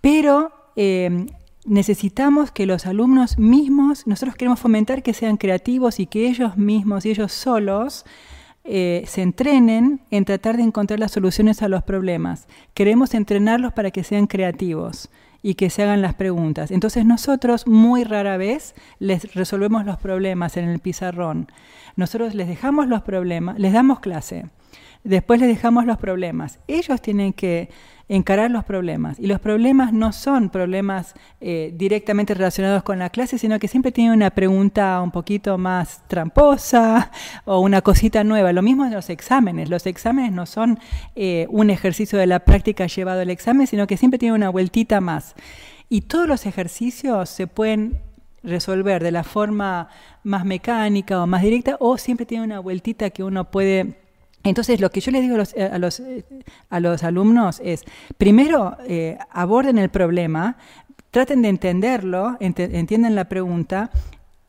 Pero 0.00 0.52
necesitamos 1.66 2.50
que 2.52 2.64
los 2.64 2.86
alumnos 2.86 3.38
mismos, 3.38 4.06
nosotros 4.06 4.36
queremos 4.36 4.60
fomentar 4.60 5.02
que 5.02 5.12
sean 5.12 5.36
creativos 5.36 6.00
y 6.00 6.06
que 6.06 6.28
ellos 6.28 6.56
mismos 6.56 7.04
y 7.04 7.10
ellos 7.10 7.32
solos 7.32 8.06
eh, 8.68 9.04
se 9.06 9.22
entrenen 9.22 10.00
en 10.10 10.24
tratar 10.24 10.56
de 10.56 10.62
encontrar 10.62 11.00
las 11.00 11.12
soluciones 11.12 11.62
a 11.62 11.68
los 11.68 11.82
problemas. 11.82 12.48
Queremos 12.74 13.14
entrenarlos 13.14 13.72
para 13.72 13.90
que 13.90 14.04
sean 14.04 14.26
creativos 14.26 15.08
y 15.42 15.54
que 15.54 15.70
se 15.70 15.82
hagan 15.82 16.02
las 16.02 16.14
preguntas. 16.14 16.70
Entonces 16.70 17.04
nosotros 17.04 17.66
muy 17.66 18.04
rara 18.04 18.36
vez 18.36 18.74
les 18.98 19.34
resolvemos 19.34 19.84
los 19.84 19.96
problemas 19.98 20.56
en 20.56 20.68
el 20.68 20.80
pizarrón. 20.80 21.46
Nosotros 21.94 22.34
les 22.34 22.48
dejamos 22.48 22.88
los 22.88 23.02
problemas, 23.02 23.58
les 23.58 23.72
damos 23.72 24.00
clase, 24.00 24.46
después 25.06 25.40
les 25.40 25.48
dejamos 25.48 25.86
los 25.86 25.98
problemas. 25.98 26.58
Ellos 26.66 27.00
tienen 27.00 27.32
que 27.32 27.70
encarar 28.08 28.50
los 28.50 28.64
problemas. 28.64 29.18
Y 29.18 29.26
los 29.26 29.40
problemas 29.40 29.92
no 29.92 30.12
son 30.12 30.50
problemas 30.50 31.14
eh, 31.40 31.72
directamente 31.74 32.34
relacionados 32.34 32.82
con 32.82 32.98
la 32.98 33.10
clase, 33.10 33.38
sino 33.38 33.58
que 33.58 33.68
siempre 33.68 33.90
tienen 33.92 34.12
una 34.12 34.30
pregunta 34.30 35.00
un 35.02 35.10
poquito 35.10 35.58
más 35.58 36.02
tramposa 36.06 37.10
o 37.44 37.60
una 37.60 37.82
cosita 37.82 38.22
nueva. 38.22 38.52
Lo 38.52 38.62
mismo 38.62 38.84
en 38.84 38.92
los 38.92 39.10
exámenes. 39.10 39.68
Los 39.68 39.86
exámenes 39.86 40.32
no 40.32 40.46
son 40.46 40.78
eh, 41.14 41.46
un 41.50 41.70
ejercicio 41.70 42.18
de 42.18 42.26
la 42.26 42.40
práctica 42.40 42.86
llevado 42.86 43.20
al 43.20 43.30
examen, 43.30 43.66
sino 43.66 43.86
que 43.86 43.96
siempre 43.96 44.18
tienen 44.18 44.36
una 44.36 44.50
vueltita 44.50 45.00
más. 45.00 45.34
Y 45.88 46.02
todos 46.02 46.28
los 46.28 46.46
ejercicios 46.46 47.28
se 47.28 47.46
pueden 47.46 48.00
resolver 48.42 49.02
de 49.02 49.10
la 49.10 49.24
forma 49.24 49.88
más 50.22 50.44
mecánica 50.44 51.20
o 51.20 51.26
más 51.26 51.42
directa 51.42 51.76
o 51.80 51.98
siempre 51.98 52.26
tiene 52.26 52.44
una 52.44 52.60
vueltita 52.60 53.10
que 53.10 53.24
uno 53.24 53.50
puede 53.50 54.05
entonces, 54.48 54.80
lo 54.80 54.90
que 54.90 55.00
yo 55.00 55.10
les 55.10 55.22
digo 55.22 55.34
a 55.34 55.38
los, 55.38 55.54
a 55.54 55.78
los, 55.78 56.02
a 56.70 56.80
los 56.80 57.02
alumnos 57.02 57.60
es, 57.64 57.84
primero, 58.16 58.76
eh, 58.86 59.18
aborden 59.30 59.78
el 59.78 59.88
problema, 59.88 60.56
traten 61.10 61.42
de 61.42 61.48
entenderlo, 61.48 62.36
entiendan 62.40 63.14
la 63.14 63.28
pregunta, 63.28 63.90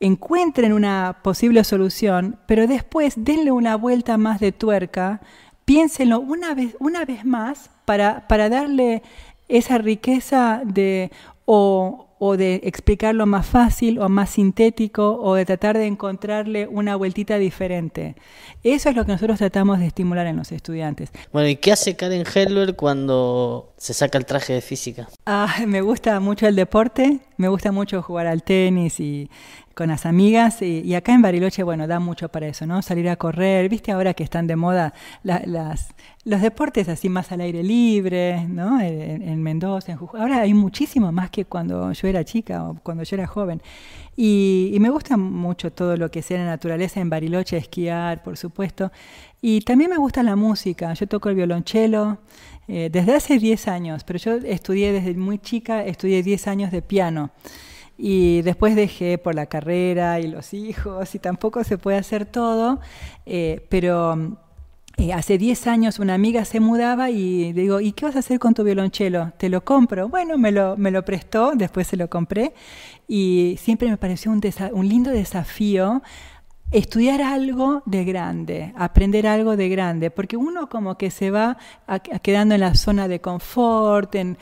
encuentren 0.00 0.72
una 0.72 1.18
posible 1.22 1.64
solución, 1.64 2.38
pero 2.46 2.66
después 2.66 3.14
denle 3.16 3.50
una 3.50 3.76
vuelta 3.76 4.16
más 4.18 4.40
de 4.40 4.52
tuerca, 4.52 5.20
piénsenlo 5.64 6.20
una 6.20 6.54
vez, 6.54 6.76
una 6.78 7.04
vez 7.04 7.24
más 7.24 7.70
para, 7.84 8.26
para 8.28 8.48
darle 8.48 9.02
esa 9.48 9.78
riqueza 9.78 10.62
de 10.64 11.10
o, 11.44 12.07
o 12.18 12.36
de 12.36 12.60
explicarlo 12.64 13.26
más 13.26 13.46
fácil 13.46 13.98
o 13.98 14.08
más 14.08 14.30
sintético 14.30 15.20
o 15.20 15.34
de 15.34 15.44
tratar 15.44 15.78
de 15.78 15.86
encontrarle 15.86 16.66
una 16.66 16.96
vueltita 16.96 17.38
diferente. 17.38 18.16
Eso 18.62 18.88
es 18.90 18.96
lo 18.96 19.04
que 19.04 19.12
nosotros 19.12 19.38
tratamos 19.38 19.78
de 19.78 19.86
estimular 19.86 20.26
en 20.26 20.36
los 20.36 20.52
estudiantes. 20.52 21.10
Bueno, 21.32 21.48
¿y 21.48 21.56
qué 21.56 21.72
hace 21.72 21.96
Karen 21.96 22.24
Hellberg 22.32 22.76
cuando 22.76 23.72
se 23.76 23.94
saca 23.94 24.18
el 24.18 24.26
traje 24.26 24.52
de 24.54 24.60
física? 24.60 25.08
Ah, 25.26 25.54
me 25.66 25.80
gusta 25.80 26.18
mucho 26.20 26.46
el 26.46 26.56
deporte, 26.56 27.20
me 27.36 27.48
gusta 27.48 27.72
mucho 27.72 28.02
jugar 28.02 28.26
al 28.26 28.42
tenis 28.42 29.00
y 29.00 29.30
con 29.78 29.90
las 29.90 30.06
amigas 30.06 30.60
y, 30.60 30.92
acá 30.96 31.14
en 31.14 31.22
Bariloche, 31.22 31.62
bueno, 31.62 31.86
da 31.86 32.00
mucho 32.00 32.28
para 32.30 32.48
eso, 32.48 32.66
¿no? 32.66 32.82
Salir 32.82 33.08
a 33.08 33.14
correr, 33.14 33.68
viste 33.68 33.92
ahora 33.92 34.12
que 34.12 34.24
están 34.24 34.48
de 34.48 34.56
moda 34.56 34.92
las, 35.22 35.94
los 36.24 36.40
deportes 36.40 36.88
así 36.88 37.08
más 37.08 37.30
al 37.30 37.42
aire 37.42 37.62
libre, 37.62 38.44
¿no? 38.48 38.80
En, 38.80 39.40
Mendoza, 39.40 39.92
en 39.92 39.98
Jujuy. 39.98 40.20
Ahora 40.20 40.40
hay 40.40 40.52
muchísimo 40.52 41.12
más 41.12 41.30
que 41.30 41.44
cuando 41.44 41.92
yo 41.92 42.08
era 42.08 42.24
chica 42.24 42.68
o 42.68 42.74
cuando 42.82 43.04
yo 43.04 43.14
era 43.14 43.28
joven. 43.28 43.62
Y, 44.16 44.76
me 44.80 44.90
gusta 44.90 45.16
mucho 45.16 45.70
todo 45.70 45.96
lo 45.96 46.10
que 46.10 46.22
sea 46.22 46.38
la 46.38 46.46
naturaleza 46.46 46.98
en 46.98 47.08
Bariloche, 47.08 47.56
esquiar, 47.56 48.24
por 48.24 48.36
supuesto. 48.36 48.90
Y 49.40 49.60
también 49.60 49.90
me 49.90 49.96
gusta 49.96 50.24
la 50.24 50.34
música. 50.34 50.92
Yo 50.94 51.06
toco 51.06 51.28
el 51.28 51.36
violonchelo 51.36 52.18
eh, 52.66 52.88
desde 52.90 53.14
hace 53.14 53.38
10 53.38 53.68
años, 53.68 54.02
pero 54.02 54.18
yo 54.18 54.32
estudié 54.44 54.92
desde 54.92 55.14
muy 55.14 55.38
chica, 55.38 55.84
estudié 55.84 56.24
10 56.24 56.48
años 56.48 56.72
de 56.72 56.82
piano. 56.82 57.30
Y 57.98 58.42
después 58.42 58.76
dejé 58.76 59.18
por 59.18 59.34
la 59.34 59.46
carrera 59.46 60.20
y 60.20 60.28
los 60.28 60.54
hijos 60.54 61.14
y 61.14 61.18
tampoco 61.18 61.64
se 61.64 61.78
puede 61.78 61.98
hacer 61.98 62.26
todo, 62.26 62.78
eh, 63.26 63.66
pero 63.68 64.38
eh, 64.98 65.12
hace 65.12 65.36
10 65.36 65.66
años 65.66 65.98
una 65.98 66.14
amiga 66.14 66.44
se 66.44 66.60
mudaba 66.60 67.10
y 67.10 67.52
digo, 67.52 67.80
¿y 67.80 67.92
qué 67.92 68.06
vas 68.06 68.16
a 68.16 68.20
hacer 68.20 68.38
con 68.38 68.54
tu 68.54 68.64
violonchelo? 68.64 69.32
¿Te 69.36 69.48
lo 69.48 69.64
compro? 69.64 70.08
Bueno, 70.08 70.38
me 70.38 70.52
lo, 70.52 70.76
me 70.76 70.90
lo 70.90 71.04
prestó, 71.04 71.52
después 71.54 71.86
se 71.88 71.96
lo 71.96 72.08
compré 72.08 72.54
y 73.08 73.56
siempre 73.60 73.88
me 73.90 73.96
pareció 73.96 74.30
un, 74.30 74.40
un 74.72 74.88
lindo 74.88 75.10
desafío 75.10 76.02
estudiar 76.70 77.22
algo 77.22 77.82
de 77.86 78.04
grande, 78.04 78.72
aprender 78.76 79.26
algo 79.26 79.56
de 79.56 79.68
grande, 79.68 80.10
porque 80.10 80.36
uno 80.36 80.68
como 80.68 80.98
que 80.98 81.10
se 81.10 81.30
va 81.30 81.56
quedando 82.22 82.54
en 82.54 82.60
la 82.60 82.74
zona 82.74 83.08
de 83.08 83.20
confort, 83.20 84.14
en, 84.14 84.36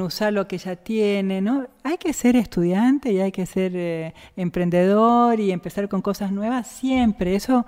usar 0.00 0.32
lo 0.32 0.48
que 0.48 0.58
ya 0.58 0.76
tiene, 0.76 1.42
¿no? 1.42 1.66
Hay 1.82 1.98
que 1.98 2.12
ser 2.12 2.36
estudiante 2.36 3.12
y 3.12 3.20
hay 3.20 3.30
que 3.30 3.44
ser 3.44 3.72
eh, 3.74 4.14
emprendedor 4.36 5.38
y 5.38 5.52
empezar 5.52 5.88
con 5.88 6.00
cosas 6.00 6.32
nuevas 6.32 6.66
siempre, 6.66 7.34
eso 7.34 7.66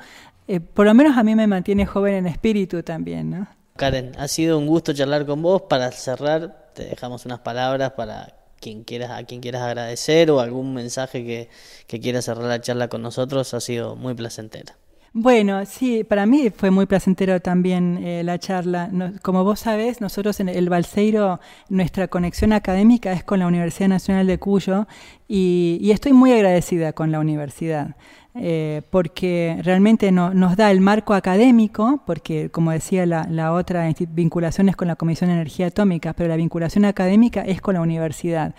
eh, 0.48 0.60
por 0.60 0.86
lo 0.86 0.94
menos 0.94 1.16
a 1.16 1.22
mí 1.22 1.34
me 1.34 1.46
mantiene 1.46 1.86
joven 1.86 2.14
en 2.14 2.26
espíritu 2.26 2.82
también, 2.82 3.30
¿no? 3.30 3.46
Karen, 3.76 4.12
ha 4.18 4.28
sido 4.28 4.58
un 4.58 4.66
gusto 4.66 4.92
charlar 4.92 5.26
con 5.26 5.42
vos 5.42 5.62
para 5.62 5.90
cerrar 5.90 6.64
te 6.74 6.84
dejamos 6.84 7.24
unas 7.24 7.38
palabras 7.38 7.92
para 7.92 8.34
a 8.70 9.24
quien 9.24 9.40
quieras 9.40 9.62
agradecer 9.62 10.30
o 10.30 10.40
algún 10.40 10.74
mensaje 10.74 11.24
que, 11.24 11.48
que 11.86 12.00
quieras 12.00 12.24
cerrar 12.24 12.44
la 12.44 12.60
charla 12.60 12.88
con 12.88 13.02
nosotros. 13.02 13.54
Ha 13.54 13.60
sido 13.60 13.96
muy 13.96 14.14
placentera. 14.14 14.76
Bueno, 15.16 15.64
sí, 15.64 16.02
para 16.02 16.26
mí 16.26 16.50
fue 16.50 16.72
muy 16.72 16.86
placentero 16.86 17.40
también 17.40 18.04
eh, 18.04 18.24
la 18.24 18.36
charla. 18.40 18.90
como 19.22 19.44
vos 19.44 19.60
sabés, 19.60 20.00
nosotros 20.00 20.40
en 20.40 20.48
el 20.48 20.68
Balseiro, 20.68 21.38
nuestra 21.68 22.08
conexión 22.08 22.52
académica 22.52 23.12
es 23.12 23.22
con 23.22 23.38
la 23.38 23.46
Universidad 23.46 23.90
Nacional 23.90 24.26
de 24.26 24.40
Cuyo 24.40 24.88
y 25.28 25.90
estoy 25.90 26.12
muy 26.12 26.32
agradecida 26.32 26.92
con 26.92 27.12
la 27.12 27.20
universidad. 27.20 27.96
Eh, 28.36 28.82
porque 28.90 29.60
realmente 29.62 30.10
no, 30.10 30.34
nos 30.34 30.56
da 30.56 30.72
el 30.72 30.80
marco 30.80 31.14
académico, 31.14 32.02
porque 32.04 32.50
como 32.50 32.72
decía 32.72 33.06
la, 33.06 33.28
la, 33.30 33.52
otra 33.52 33.88
vinculación 34.08 34.68
es 34.68 34.74
con 34.74 34.88
la 34.88 34.96
Comisión 34.96 35.28
de 35.30 35.34
Energía 35.34 35.68
Atómica, 35.68 36.14
pero 36.14 36.28
la 36.28 36.34
vinculación 36.34 36.84
académica 36.84 37.42
es 37.42 37.60
con 37.60 37.74
la 37.74 37.80
universidad. 37.80 38.56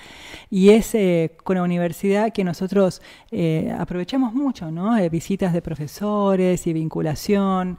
Y 0.50 0.70
es 0.70 0.96
eh, 0.96 1.36
con 1.44 1.58
la 1.58 1.64
universidad 1.64 2.32
que 2.32 2.46
nosotros 2.46 3.02
eh, 3.32 3.76
aprovechamos 3.78 4.34
mucho, 4.34 4.72
¿no? 4.72 4.96
visitas 5.10 5.52
de 5.52 5.62
profesores 5.62 6.68
y 6.68 6.74
vinculación. 6.74 7.78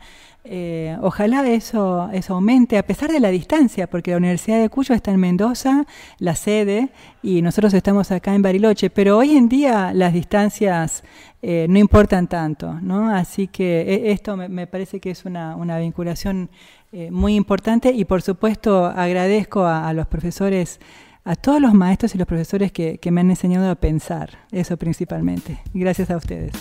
Eh, 0.48 0.96
ojalá 1.02 1.46
eso, 1.48 2.08
eso 2.12 2.34
aumente, 2.34 2.78
a 2.78 2.84
pesar 2.84 3.10
de 3.10 3.18
la 3.18 3.30
distancia, 3.30 3.88
porque 3.88 4.12
la 4.12 4.18
Universidad 4.18 4.60
de 4.60 4.68
Cuyo 4.68 4.94
está 4.94 5.10
en 5.10 5.18
Mendoza, 5.18 5.86
la 6.18 6.36
sede, 6.36 6.90
y 7.20 7.42
nosotros 7.42 7.74
estamos 7.74 8.12
acá 8.12 8.32
en 8.32 8.42
Bariloche, 8.42 8.88
pero 8.88 9.18
hoy 9.18 9.36
en 9.36 9.48
día 9.48 9.92
las 9.92 10.12
distancias 10.12 11.02
eh, 11.42 11.66
no 11.68 11.78
importan 11.78 12.28
tanto, 12.28 12.74
¿no? 12.80 13.12
Así 13.12 13.48
que 13.48 13.82
e, 13.82 14.12
esto 14.12 14.36
me, 14.36 14.68
parece 14.68 15.00
que 15.00 15.10
es 15.10 15.24
una, 15.24 15.56
vinculación 15.78 16.48
eh, 16.92 17.10
muy 17.10 17.34
importante 17.34 17.90
y 17.90 18.04
por 18.04 18.22
supuesto 18.22 18.86
agradezco 18.86 19.64
a, 19.66 19.92
los 19.92 20.06
profesores 20.06 20.78
a 21.24 21.34
todos 21.34 21.60
los 21.60 21.74
maestros 21.74 22.14
y 22.14 22.18
los 22.18 22.26
profesores 22.28 22.70
que, 22.70 22.98
que 22.98 23.10
me 23.10 23.20
han 23.20 23.30
enseñado 23.30 23.68
a 23.68 23.74
pensar, 23.74 24.30
eso 24.52 24.76
principalmente. 24.76 25.58
Gracias 25.74 26.08
a 26.12 26.16
ustedes. 26.16 26.52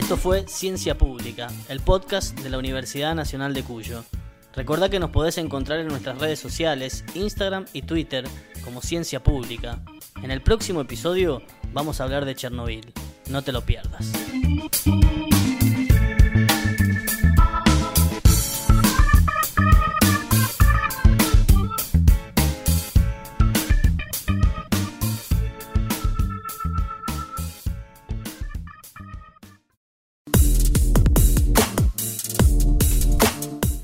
Esto 0.00 0.16
fue 0.16 0.48
Ciencia 0.48 0.96
Pública, 0.96 1.48
el 1.68 1.80
podcast 1.80 2.36
de 2.40 2.48
la 2.48 2.56
Universidad 2.56 3.14
Nacional 3.14 3.52
de 3.52 3.62
Cuyo. 3.62 4.02
Recordá 4.54 4.88
que 4.88 4.98
nos 4.98 5.10
podés 5.10 5.36
encontrar 5.36 5.78
en 5.78 5.88
nuestras 5.88 6.18
redes 6.18 6.40
sociales, 6.40 7.04
Instagram 7.14 7.66
y 7.74 7.82
Twitter, 7.82 8.24
como 8.64 8.80
Ciencia 8.80 9.22
Pública. 9.22 9.78
En 10.22 10.30
el 10.30 10.40
próximo 10.40 10.80
episodio 10.80 11.42
vamos 11.74 12.00
a 12.00 12.04
hablar 12.04 12.24
de 12.24 12.34
Chernobyl. 12.34 12.94
No 13.28 13.42
te 13.42 13.52
lo 13.52 13.60
pierdas. 13.66 14.10